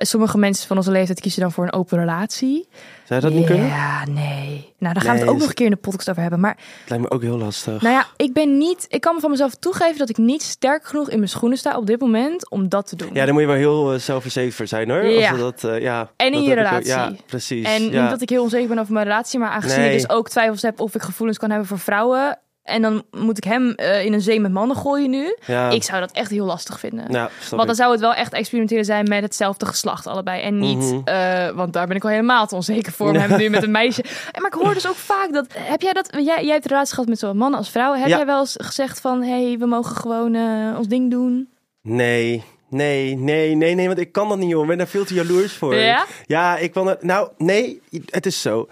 Sommige 0.06 0.38
mensen 0.38 0.66
van 0.66 0.76
onze 0.76 0.90
leeftijd 0.90 1.20
kiezen 1.20 1.40
dan 1.40 1.52
voor 1.52 1.64
een 1.64 1.72
open 1.72 1.98
relatie. 1.98 2.68
Zou 3.04 3.20
je 3.20 3.26
dat 3.26 3.36
niet 3.36 3.46
kunnen? 3.46 3.66
Ja, 3.66 4.04
nee. 4.08 4.72
Nou, 4.78 4.94
daar 4.94 5.02
gaan 5.02 5.14
we 5.14 5.20
het 5.20 5.28
ook 5.28 5.34
is- 5.34 5.40
nog 5.40 5.48
een 5.48 5.54
keer 5.54 5.64
in 5.66 5.70
de 5.72 5.76
podcast 5.78 6.08
over 6.10 6.22
hebben. 6.22 6.40
Maar 6.40 6.56
Het 6.80 6.88
lijkt 6.90 7.04
me 7.04 7.10
ook 7.10 7.22
heel 7.22 7.38
lastig. 7.38 7.82
nou 7.82 7.94
ja, 7.94 8.06
ik 8.16 8.32
ben 8.32 8.58
niet, 8.58 8.86
ik 8.88 9.00
kan 9.00 9.14
me 9.14 9.20
van 9.20 9.30
mezelf 9.30 9.54
toegeven 9.54 9.98
dat 9.98 10.08
ik 10.08 10.16
niet 10.16 10.42
sterk 10.42 10.86
genoeg 10.86 11.10
in 11.10 11.16
mijn 11.18 11.30
schoenen 11.30 11.58
sta 11.58 11.76
op 11.76 11.86
dit 11.86 12.00
moment 12.00 12.50
om 12.50 12.68
dat 12.68 12.86
te 12.86 12.96
doen. 12.96 13.08
Ja, 13.12 13.24
daar 13.24 13.32
moet 13.32 13.42
je 13.42 13.48
wel 13.48 13.56
heel 13.56 13.92
eh, 13.92 13.98
zelfverzekerd 13.98 14.68
zijn 14.68 14.90
hoor. 14.90 15.04
Ja. 15.04 15.32
Dat, 15.36 15.64
eh, 15.64 15.80
ja, 15.80 16.10
En 16.16 16.32
in 16.32 16.42
je 16.42 16.48
ook- 16.50 16.54
relatie. 16.56 16.86
Ja, 16.88 17.12
precies. 17.26 17.66
En 17.66 17.82
ja. 17.90 18.00
niet 18.02 18.10
dat 18.10 18.20
ik 18.22 18.28
heel 18.28 18.42
onzeker 18.42 18.68
ben 18.68 18.78
over 18.78 18.92
mijn 18.92 19.06
relatie, 19.06 19.38
maar 19.38 19.50
aangezien 19.50 19.78
Nee. 19.80 19.92
ik 19.94 20.00
dus 20.00 20.08
ook 20.10 20.28
twijfels 20.28 20.62
heb 20.62 20.80
of 20.80 20.94
ik 20.94 21.02
gevoelens 21.02 21.38
kan 21.38 21.50
hebben 21.50 21.68
voor 21.68 21.78
vrouwen. 21.78 22.38
En 22.64 22.82
dan 22.82 23.02
moet 23.10 23.36
ik 23.36 23.44
hem 23.44 23.70
eh, 23.70 24.04
in 24.04 24.12
een 24.12 24.20
zee 24.20 24.40
met 24.40 24.52
mannen 24.52 24.76
gooien 24.76 25.10
nu. 25.10 25.36
ja. 25.46 25.70
Ik 25.70 25.82
zou 25.82 26.00
dat 26.00 26.10
echt 26.12 26.30
heel 26.30 26.44
lastig 26.44 26.78
vinden. 26.80 27.04
ja, 27.12 27.30
want 27.50 27.62
dan 27.62 27.68
ik. 27.70 27.74
zou 27.76 27.90
het 27.92 28.00
wel 28.00 28.14
echt 28.14 28.32
experimenteren 28.32 28.84
zijn 28.84 29.08
met 29.08 29.22
hetzelfde 29.22 29.66
geslacht 29.66 30.06
allebei. 30.06 30.42
En 30.42 30.58
niet, 30.58 30.78
Mhm. 30.78 31.00
eh, 31.04 31.48
want 31.50 31.72
daar 31.72 31.86
ben 31.86 31.96
ik 31.96 32.04
al 32.04 32.10
helemaal 32.10 32.46
te 32.46 32.54
onzeker 32.54 32.92
voor. 32.92 33.08
om 33.08 33.14
hem 33.24 33.38
nu 33.38 33.48
met 33.48 33.62
een 33.62 33.70
meisje. 33.70 34.02
En, 34.32 34.42
maar 34.42 34.50
ik 34.54 34.60
hoor 34.62 34.74
dus 34.74 34.88
ook 34.88 34.94
vaak 34.94 35.32
dat, 35.32 35.46
heb 35.58 35.80
jij 35.82 35.92
dat, 35.92 36.08
jij, 36.12 36.22
jij 36.44 36.52
hebt 36.52 36.64
een 36.64 36.70
relatie 36.70 36.94
gehad 36.94 37.08
met 37.08 37.18
zowel 37.18 37.34
mannen 37.34 37.58
als 37.58 37.70
vrouwen. 37.70 38.00
Heb 38.00 38.08
jij 38.08 38.26
wel 38.26 38.40
eens 38.40 38.54
gezegd 38.62 39.00
van, 39.00 39.22
hé, 39.22 39.46
hey, 39.48 39.58
we 39.58 39.66
mogen 39.66 39.96
gewoon 39.96 40.34
eh, 40.34 40.78
ons 40.78 40.86
ding 40.88 41.10
doen? 41.10 41.48
Nee, 41.82 42.42
nee, 42.70 43.16
nee, 43.16 43.54
nee, 43.54 43.74
nee, 43.74 43.86
want 43.86 43.98
ik 43.98 44.12
kan 44.12 44.28
dat 44.28 44.38
niet, 44.38 44.50
joh. 44.50 44.62
Ik 44.62 44.68
ben 44.68 44.78
daar 44.78 44.86
veel 44.86 45.04
te 45.04 45.14
jaloers 45.14 45.52
voor. 45.52 45.74
Ja? 45.74 46.04
Ja, 46.26 46.56
ik 46.56 46.74
wil... 46.74 46.86
het- 46.86 47.02
Nou, 47.02 47.28
nee, 47.38 47.80
het 48.06 48.26
is 48.26 48.42
zo. 48.42 48.68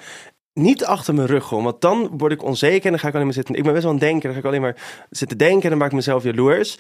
Niet 0.54 0.84
achter 0.84 1.14
mijn 1.14 1.26
rug 1.26 1.52
om, 1.52 1.64
want 1.64 1.80
dan 1.80 2.10
word 2.16 2.32
ik 2.32 2.42
onzeker 2.42 2.84
en 2.84 2.90
dan 2.90 2.98
ga 2.98 3.08
ik 3.08 3.14
alleen 3.14 3.26
maar 3.26 3.34
zitten. 3.34 3.54
Ik 3.54 3.62
ben 3.62 3.72
best 3.72 3.84
wel 3.84 3.92
een 3.92 3.98
denker, 3.98 4.22
dan 4.22 4.32
ga 4.32 4.38
ik 4.38 4.44
alleen 4.44 4.60
maar 4.60 5.06
zitten 5.10 5.38
denken 5.38 5.62
en 5.62 5.68
dan 5.68 5.78
maak 5.78 5.88
ik 5.88 5.94
mezelf 5.94 6.22
jaloers. 6.22 6.78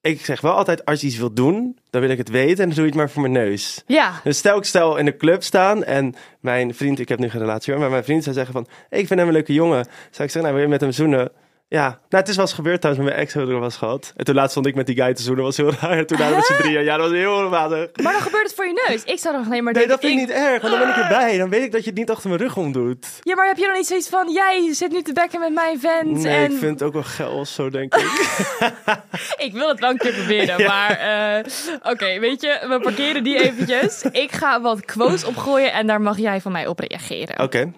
Ik 0.00 0.24
zeg 0.24 0.40
wel 0.40 0.52
altijd, 0.52 0.84
als 0.84 1.00
je 1.00 1.06
iets 1.06 1.16
wilt 1.16 1.36
doen, 1.36 1.78
dan 1.90 2.00
wil 2.00 2.10
ik 2.10 2.18
het 2.18 2.28
weten 2.28 2.62
en 2.62 2.68
dan 2.68 2.74
doe 2.74 2.84
je 2.84 2.90
het 2.90 2.94
maar 2.94 3.10
voor 3.10 3.22
mijn 3.22 3.32
neus. 3.32 3.82
Ja. 3.86 4.20
Dus 4.24 4.38
stel 4.38 4.56
ik 4.56 4.64
stel 4.64 4.96
in 4.96 5.04
de 5.04 5.16
club 5.16 5.42
staan 5.42 5.84
en 5.84 6.14
mijn 6.40 6.74
vriend, 6.74 6.98
ik 6.98 7.08
heb 7.08 7.18
nu 7.18 7.30
geen 7.30 7.40
relatie 7.40 7.72
hoor, 7.72 7.82
maar 7.82 7.90
mijn 7.90 8.04
vriend 8.04 8.22
zou 8.22 8.34
zeggen 8.34 8.52
van, 8.52 8.66
hey, 8.88 8.98
ik 8.98 9.06
vind 9.06 9.18
hem 9.18 9.28
een 9.28 9.34
leuke 9.34 9.52
jongen. 9.52 9.84
Zou 9.84 9.94
ik 10.08 10.30
zeggen, 10.30 10.42
nou 10.42 10.54
wil 10.54 10.62
je 10.62 10.68
met 10.68 10.80
hem 10.80 10.92
zoenen? 10.92 11.32
Ja, 11.74 11.88
nou 11.88 11.98
het 12.08 12.28
is 12.28 12.36
wel 12.36 12.44
eens 12.44 12.54
gebeurd 12.54 12.80
trouwens 12.80 13.06
met 13.06 13.14
mijn 13.14 13.26
ex, 13.26 13.34
hoe 13.34 13.54
er 13.54 13.60
was 13.60 13.76
gehad. 13.76 14.12
En 14.16 14.24
toen 14.24 14.34
laatst 14.34 14.50
stond 14.50 14.66
ik 14.66 14.74
met 14.74 14.86
die 14.86 14.96
guy 14.96 15.14
te 15.14 15.22
zoenen, 15.22 15.44
was 15.44 15.56
heel 15.56 15.72
raar. 15.80 15.98
En 15.98 16.06
toen 16.06 16.18
waren 16.18 16.32
we 16.32 16.38
met 16.38 16.46
z'n 16.46 16.62
drieën, 16.62 16.84
ja 16.84 16.96
dat 16.96 17.10
was 17.10 17.18
heel 17.18 17.48
matig. 17.48 17.88
Maar 18.02 18.12
dan 18.12 18.22
gebeurt 18.22 18.42
het 18.42 18.54
voor 18.54 18.66
je 18.66 18.86
neus. 18.88 19.04
Ik 19.04 19.18
zou 19.18 19.34
dan 19.34 19.44
alleen 19.44 19.64
maar 19.64 19.72
Nee, 19.72 19.86
denken... 19.86 20.00
dat 20.00 20.10
vind 20.10 20.20
ik 20.20 20.26
niet 20.26 20.36
erg, 20.36 20.62
want 20.62 20.74
dan 20.74 20.82
ben 20.82 20.88
ik 20.88 21.02
erbij. 21.02 21.38
Dan 21.38 21.48
weet 21.48 21.62
ik 21.62 21.72
dat 21.72 21.84
je 21.84 21.90
het 21.90 21.98
niet 21.98 22.10
achter 22.10 22.28
mijn 22.28 22.40
rug 22.40 22.56
om 22.56 22.72
doet. 22.72 23.06
Ja, 23.22 23.34
maar 23.34 23.46
heb 23.46 23.56
je 23.56 23.64
dan 23.64 23.74
niet 23.74 23.86
zoiets 23.86 24.08
van, 24.08 24.32
jij 24.32 24.68
zit 24.72 24.92
nu 24.92 25.02
te 25.02 25.12
bekken 25.12 25.40
met 25.40 25.52
mijn 25.52 25.80
vent 25.80 26.22
Nee, 26.22 26.34
en 26.34 26.52
ik 26.52 26.58
vind 26.58 26.80
het 26.80 26.82
ook 26.82 26.92
wel 26.92 27.02
geil, 27.02 27.44
zo 27.44 27.70
denk 27.70 27.94
ik. 27.94 28.02
Ik 29.46 29.52
wil 29.52 29.68
het 29.68 29.80
wel 29.80 29.90
een 29.90 29.98
keer 29.98 30.12
proberen, 30.12 30.64
maar 30.72 30.90
eh, 30.90 31.44
oké, 31.82 32.18
weet 32.18 32.40
je, 32.42 32.66
we 32.68 32.80
parkeren 32.80 33.24
die 33.24 33.42
eventjes. 33.42 34.02
Ik 34.02 34.32
ga 34.32 34.60
wat 34.60 34.84
quotes 34.84 35.24
opgooien 35.24 35.72
en 35.72 35.86
daar 35.86 36.00
mag 36.00 36.18
jij 36.18 36.40
van 36.40 36.52
mij 36.52 36.66
op 36.66 36.78
reageren. 36.78 37.38
Oké. 37.40 37.72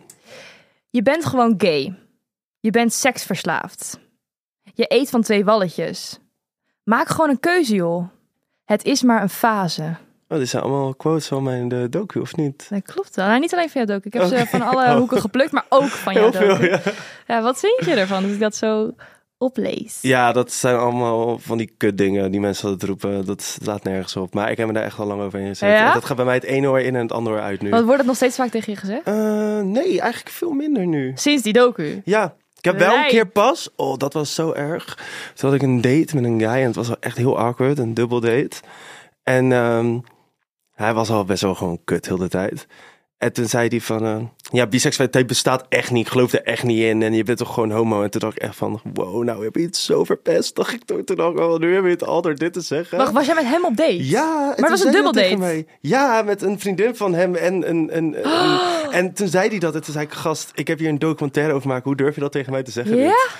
Je 0.90 1.02
bent 1.02 1.24
gewoon 1.24 1.54
gay. 1.59 2.05
Je 2.66 2.72
bent 2.72 2.92
seksverslaafd. 2.92 3.98
Je 4.74 4.85
eet 4.88 5.11
van 5.11 5.22
twee 5.22 5.44
walletjes. 5.44 6.18
Maak 6.85 7.09
gewoon 7.09 7.31
een 7.31 7.40
keuze, 7.40 7.74
joh. 7.74 8.09
Het 8.64 8.85
is 8.85 9.02
maar 9.02 9.22
een 9.22 9.29
fase. 9.29 9.94
Oh, 10.29 10.38
dit 10.38 10.48
zijn 10.48 10.62
allemaal 10.62 10.94
quotes 10.94 11.26
van 11.26 11.42
mijn 11.42 11.68
de 11.68 11.88
docu, 11.88 12.20
of 12.20 12.37
niet? 12.37 12.66
Dat 12.70 12.83
klopt 12.83 13.16
wel. 13.16 13.26
Nou, 13.26 13.40
niet 13.40 13.52
alleen 13.52 13.70
van 13.70 13.85
jouw 13.85 13.94
docu. 13.96 14.07
Ik 14.09 14.12
heb 14.12 14.22
ze 14.22 14.35
Oké. 14.35 14.46
van 14.46 14.62
alle 14.62 14.85
Oh. 14.90 14.96
hoeken 14.96 15.20
geplukt, 15.20 15.52
maar 15.52 15.66
ook 15.68 15.85
van 15.88 16.14
jouw 16.14 16.31
docu. 16.31 16.57
veel, 16.57 16.68
ja. 16.68 16.81
Ja, 17.26 17.42
wat 17.42 17.59
vind 17.59 17.85
je 17.85 17.94
ervan 17.94 18.22
dat 18.22 18.33
ik 18.33 18.40
dat 18.40 18.57
zo 18.57 18.94
oplees? 19.38 19.98
Ja, 20.02 20.33
dat 20.33 20.52
zijn 20.52 20.76
allemaal 20.76 21.38
van 21.38 21.59
die 21.59 21.74
kutdingen 21.76 22.31
die 22.31 22.40
mensen 22.40 22.68
altijd 22.68 22.90
roepen. 22.90 23.26
Dat 23.26 23.42
slaat 23.42 23.83
nergens 23.85 24.16
op. 24.16 24.35
Maar 24.35 24.50
ik 24.50 24.57
heb 24.57 24.66
me 24.66 24.72
daar 24.72 24.85
echt 24.85 24.98
al 24.98 25.07
lang 25.07 25.20
overheen 25.22 25.48
gezet. 25.48 25.70
Ja? 25.70 25.92
Dat 25.92 26.05
gaat 26.05 26.16
bij 26.16 26.24
mij 26.24 26.35
het 26.35 26.44
ene 26.44 26.68
oor 26.68 26.81
in 26.81 26.94
en 26.94 27.02
het 27.02 27.12
andere 27.12 27.37
oor 27.37 27.42
uit 27.42 27.62
nu. 27.62 27.70
Want 27.70 27.83
wordt 27.85 27.98
het 27.98 28.07
nog 28.07 28.16
steeds 28.16 28.37
vaak 28.37 28.50
tegen 28.50 28.72
je 28.72 28.79
gezegd? 28.79 29.07
Eh, 29.07 29.61
nee, 29.61 30.00
eigenlijk 30.00 30.31
veel 30.31 30.52
minder 30.52 30.87
nu. 30.87 31.12
Sinds 31.14 31.42
die 31.42 31.52
docu. 31.52 32.02
Ja, 32.05 32.35
heb 32.66 32.79
wel 32.79 32.96
een 32.96 33.07
keer 33.07 33.26
pas. 33.26 33.68
Oh, 33.76 33.96
dat 33.96 34.12
was 34.12 34.35
zo 34.35 34.52
erg. 34.52 34.94
Toen 35.35 35.50
had 35.50 35.59
ik 35.59 35.62
een 35.62 35.81
date 35.81 36.14
met 36.14 36.24
een 36.24 36.40
guy 36.40 36.48
en 36.48 36.66
het 36.66 36.74
was 36.74 36.88
wel 36.88 37.00
echt 37.00 37.16
heel 37.16 37.38
awkward. 37.38 37.79
Een 37.79 37.94
dubbel 37.94 38.20
date. 38.20 38.57
En 39.22 39.52
ehm, 39.52 39.98
hij 40.74 40.94
was 40.94 41.11
al 41.11 41.24
best 41.24 41.42
wel 41.42 41.55
gewoon 41.55 41.81
kut 41.85 42.07
heel 42.07 42.16
de 42.16 42.29
tijd. 42.29 42.66
En 43.18 43.33
toen 43.33 43.46
zei 43.48 43.68
hij 43.68 43.81
van, 43.81 44.05
eh, 44.05 44.16
ja, 44.52 44.66
biseksualiteit 44.66 45.26
bestaat 45.26 45.66
echt 45.68 45.90
niet. 45.90 46.07
Ik 46.07 46.12
geloof 46.12 46.33
er 46.33 46.42
echt 46.42 46.62
niet 46.62 46.83
in. 46.83 47.02
En 47.02 47.12
je 47.12 47.22
bent 47.22 47.38
toch 47.38 47.55
gewoon 47.55 47.70
homo. 47.70 48.02
En 48.02 48.11
toen 48.11 48.20
dacht 48.20 48.37
ik 48.37 48.42
echt 48.42 48.57
van, 48.57 48.81
wow, 48.94 49.24
nou 49.24 49.44
heb 49.44 49.55
je 49.55 49.62
het 49.62 49.76
zo 49.76 50.05
verpest. 50.05 50.55
Dacht 50.57 50.72
ik 50.72 50.85
toen, 50.85 51.05
toen 51.05 51.16
dacht 51.16 51.33
ik, 51.33 51.38
oh, 51.40 51.59
nu 51.59 51.74
heb 51.74 51.85
je 51.85 51.90
het 51.90 52.05
al 52.05 52.22
door 52.22 52.35
dit 52.35 52.52
te 52.52 52.61
zeggen. 52.61 52.98
Wacht, 52.98 53.12
was 53.12 53.26
jij 53.26 53.35
met 53.35 53.44
hem 53.44 53.64
op 53.64 53.76
date? 53.76 54.09
Ja, 54.09 54.40
en 54.55 54.61
Maar 54.61 54.70
het 54.70 54.85
was 54.85 54.94
een 54.94 55.12
tegen 55.12 55.38
mij. 55.38 55.66
Ja, 55.81 56.22
met 56.22 56.42
een 56.42 56.61
vriendin 56.61 56.96
van 56.96 57.14
hem 57.14 57.35
en 57.35 57.68
een. 57.68 57.96
een, 57.96 58.16
een- 58.26 58.61
en 58.98 59.12
toen 59.12 59.29
zei 59.29 59.48
hij 59.48 59.59
dat. 59.59 59.74
En 59.74 59.83
toen 59.83 59.92
zei 59.92 60.05
ik, 60.07 60.12
gast, 60.12 60.50
ik 60.55 60.68
heb 60.68 60.79
hier 60.79 60.88
een 60.88 60.98
documentaire 60.98 61.52
over 61.52 61.68
maken. 61.68 61.85
Hoe 61.85 61.96
durf 61.96 62.14
je 62.14 62.20
dat 62.20 62.33
tegen 62.33 62.52
mij 62.52 62.62
te 62.62 62.70
zeggen? 62.70 62.96
Ja? 62.96 63.02
dit?" 63.07 63.31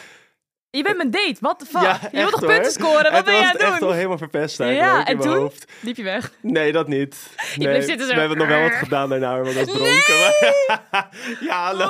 Je 0.77 0.83
bent 0.83 0.97
mijn 0.97 1.11
date, 1.11 1.37
what 1.41 1.59
the 1.59 1.65
fuck? 1.65 1.83
Ja, 1.83 1.99
je 2.13 2.17
wilt 2.19 2.31
toch 2.31 2.41
hoor. 2.41 2.49
punten 2.51 2.73
scoren? 2.73 3.05
En 3.05 3.13
Wat 3.13 3.25
ben 3.25 3.35
het 3.43 3.53
het 3.53 3.61
echt 3.61 3.79
doen? 3.79 3.89
al 3.89 3.95
helemaal 3.95 4.19
verpest 4.19 4.59
Ja, 4.59 5.05
en 5.07 5.19
toen? 5.19 5.37
hoofd. 5.37 5.65
Liep 5.81 5.97
je 5.97 6.03
weg? 6.03 6.33
Nee, 6.41 6.73
dat 6.73 6.89
niet. 6.89 7.17
Nee, 7.57 7.69
bleef 7.69 7.85
zitten 7.85 8.07
zo. 8.07 8.15
We 8.15 8.21
hebben 8.21 8.39
nog 8.39 8.49
wel 8.49 8.63
wat 8.63 8.73
gedaan 8.73 9.09
daarna, 9.09 9.37
want 9.37 9.49
ik 9.49 9.55
was 9.55 9.65
dronken. 9.75 10.19
Maar, 10.91 11.09
ja, 11.49 11.65
hallo. 11.65 11.89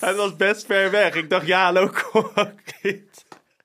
Hij 0.00 0.14
was 0.14 0.36
best 0.36 0.66
ver 0.66 0.90
weg. 0.90 1.14
Ik 1.14 1.30
dacht, 1.30 1.46
ja, 1.46 1.62
hallo, 1.64 1.90
kom. 2.12 2.30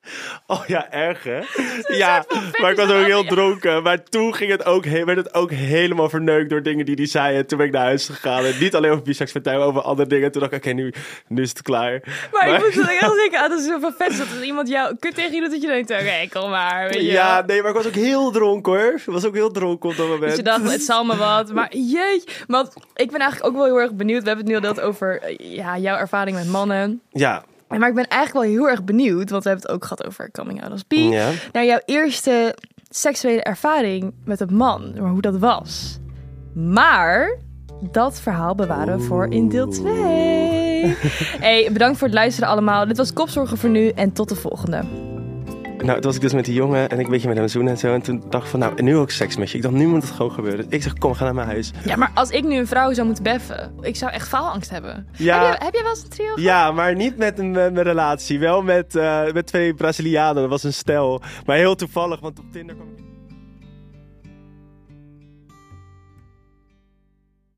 Oh 0.48 0.66
ja, 0.68 0.92
erg 0.92 1.24
hè? 1.24 1.40
Ja, 1.98 2.26
maar 2.62 2.72
ik 2.72 2.78
was 2.78 2.92
ook 2.92 3.06
heel 3.06 3.24
dronken. 3.24 3.84
Maar 3.84 4.04
toen 4.04 4.36
ging 4.36 4.52
het 4.52 4.66
ook, 4.66 4.86
werd 4.86 5.18
het 5.18 5.34
ook 5.34 5.52
helemaal 5.52 6.10
verneukt 6.10 6.50
door 6.50 6.64
dingen 6.64 6.86
die 6.86 6.96
hij 6.96 7.06
zei. 7.06 7.38
En 7.38 7.48
toen 7.48 7.58
ben 7.58 7.68
ik 7.68 7.74
naar 7.74 7.84
huis 7.84 8.06
gegaan. 8.06 8.46
En 8.46 8.54
niet 8.60 8.76
alleen 8.76 8.92
over 8.92 9.04
biseksualiteit, 9.04 9.58
maar 9.58 9.68
over 9.68 9.82
andere 9.82 10.10
dingen. 10.10 10.32
Toen 10.32 10.42
dacht 10.42 10.54
ik, 10.54 10.58
oké, 10.58 10.74
nu, 10.74 10.94
nu 11.28 11.42
is 11.42 11.50
het 11.50 11.62
klaar. 11.62 12.02
Maar, 12.32 12.50
ik 12.50 12.60
moet 12.60 12.88
er 12.88 12.90
echt 12.90 13.16
denken 13.16 13.40
aan 13.40 13.50
dat 13.50 13.60
het 13.60 13.68
zo 13.68 13.92
vet 13.98 14.12
is 14.12 14.18
dat 14.18 14.28
als 14.28 14.42
iemand 14.42 14.68
jou 14.68 14.96
kut 15.00 15.16
tegen 15.16 15.34
je 15.34 15.42
doet, 15.42 15.52
dat 15.52 15.62
je 15.62 15.68
denkt, 15.68 15.92
oké, 15.92 16.40
kom 16.40 16.50
maar, 16.50 16.90
weet 16.90 17.02
je 17.02 17.04
Ja, 17.04 17.44
nee, 17.48 17.62
maar 17.62 17.70
ik 17.70 17.76
was 17.76 17.88
ook 17.88 17.94
heel 17.94 18.32
dronken 18.32 18.74
hoor. 18.74 18.94
Ik 18.94 19.04
was 19.06 19.26
ook 19.26 19.34
heel 19.34 19.52
dronken 19.52 19.90
op 19.90 19.96
dat 19.96 20.08
moment. 20.08 20.28
Dus 20.28 20.36
je 20.36 20.44
dacht, 20.44 20.72
het 20.72 20.84
zal 20.84 21.04
me 21.04 21.16
wat. 21.18 21.54
Maar 21.56 21.76
jeetje. 21.76 22.30
Want 22.48 22.74
ik 22.96 23.12
ben 23.12 23.20
eigenlijk 23.20 23.46
ook 23.46 23.56
wel 23.56 23.66
heel 23.66 23.80
erg 23.80 23.94
benieuwd. 23.94 24.22
We 24.22 24.28
hebben 24.28 24.52
het 24.52 24.64
nu 24.64 24.70
al 24.70 24.82
over 24.82 25.34
ja, 25.38 25.78
jouw 25.78 25.98
ervaring 25.98 26.38
met 26.38 26.48
mannen. 26.48 27.02
Ja, 27.12 27.44
Maar 27.68 27.90
ik 27.90 27.96
ben 27.96 28.08
eigenlijk 28.08 28.46
wel 28.46 28.56
heel 28.56 28.70
erg 28.70 28.84
benieuwd, 28.84 29.30
want 29.30 29.44
we 29.44 29.50
hebben 29.50 29.68
het 29.68 29.76
ook 29.76 29.84
gehad 29.84 30.06
over 30.06 30.32
coming 30.32 30.64
out 30.64 30.72
als 30.72 30.88
bi. 30.88 31.10
ja. 31.10 31.30
Naar 31.52 31.66
jouw 31.66 31.80
eerste 31.86 32.56
seksuele 32.90 33.42
ervaring 33.42 34.14
met 34.24 34.40
een 34.40 34.56
man, 34.56 34.94
maar 35.00 35.12
hoe 35.12 35.22
dat 35.22 35.38
was. 35.38 36.00
Maar 36.54 37.38
dat 37.92 38.20
verhaal 38.22 38.56
bewaren 38.56 38.98
we 38.98 39.04
voor 39.04 39.28
in 39.28 39.50
deel 39.50 39.68
2. 39.68 40.96
hey, 41.40 41.70
bedankt 41.72 41.98
voor 41.98 42.08
het 42.08 42.16
luisteren 42.16 42.50
allemaal. 42.50 42.88
Dit 42.88 42.98
was 42.98 43.14
Kopzorgen 43.14 43.58
voor 43.58 43.70
nu 43.70 43.90
en 43.90 44.12
tot 44.12 44.30
de 44.30 44.36
volgende. 44.36 45.05
Nou, 45.86 45.98
toen 45.98 46.06
was 46.06 46.16
ik 46.16 46.22
dus 46.22 46.34
met 46.34 46.46
die 46.46 46.54
jongen 46.54 46.90
en 46.90 47.00
ik 47.00 47.06
een 47.06 47.12
beetje 47.12 47.28
met 47.28 47.38
hem 47.38 47.48
zoenen 47.48 47.72
en 47.72 47.80
zo. 47.80 47.94
En 47.94 48.02
toen 48.02 48.24
dacht 48.30 48.44
ik 48.44 48.50
van, 48.50 48.60
nou, 48.60 48.74
en 48.76 48.84
nu 48.84 48.98
ook 48.98 49.12
seks 49.12 49.38
met 49.38 49.50
je. 49.52 49.58
Ik 49.58 49.64
dacht, 49.64 49.76
nu 49.76 49.88
moet 49.88 50.02
het 50.02 50.12
gewoon 50.12 50.32
gebeuren. 50.32 50.66
Ik 50.70 50.84
zeg, 50.84 50.94
kom, 50.94 51.14
ga 51.14 51.24
naar 51.24 51.34
mijn 51.34 51.48
huis. 51.48 51.72
Ja, 51.86 51.96
maar 51.96 52.12
als 52.14 52.30
ik 52.30 52.44
nu 52.44 52.58
een 52.58 52.68
vrouw 52.68 52.94
zou 52.94 53.06
moeten 53.06 53.24
beffen, 53.24 53.74
ik 53.82 53.96
zou 53.96 54.12
echt 54.12 54.28
faalangst 54.28 54.70
hebben. 54.70 55.08
Ja. 55.18 55.46
Heb, 55.46 55.58
je, 55.60 55.66
heb 55.66 55.74
jij 55.74 55.84
wel 55.84 55.92
eens 55.92 56.04
een 56.04 56.10
trio 56.10 56.26
gehad? 56.26 56.42
Ja, 56.42 56.72
maar 56.72 56.96
niet 56.96 57.18
met 57.18 57.40
een, 57.40 57.52
met 57.52 57.78
een 57.78 57.84
relatie. 57.84 58.40
Wel 58.40 58.62
met, 58.62 58.96
eh, 58.96 59.32
met 59.34 59.48
twee 59.48 59.74
Brazilianen. 59.74 60.42
Dat 60.42 60.50
was 60.50 60.64
een 60.64 60.74
stel. 60.74 61.22
Maar 61.46 61.58
heel 61.58 61.76
toevallig, 61.76 62.20
want 62.20 62.40
op 62.40 62.46
Tinder 62.52 62.76
kwam 62.76 62.88
ik... 62.98 63.04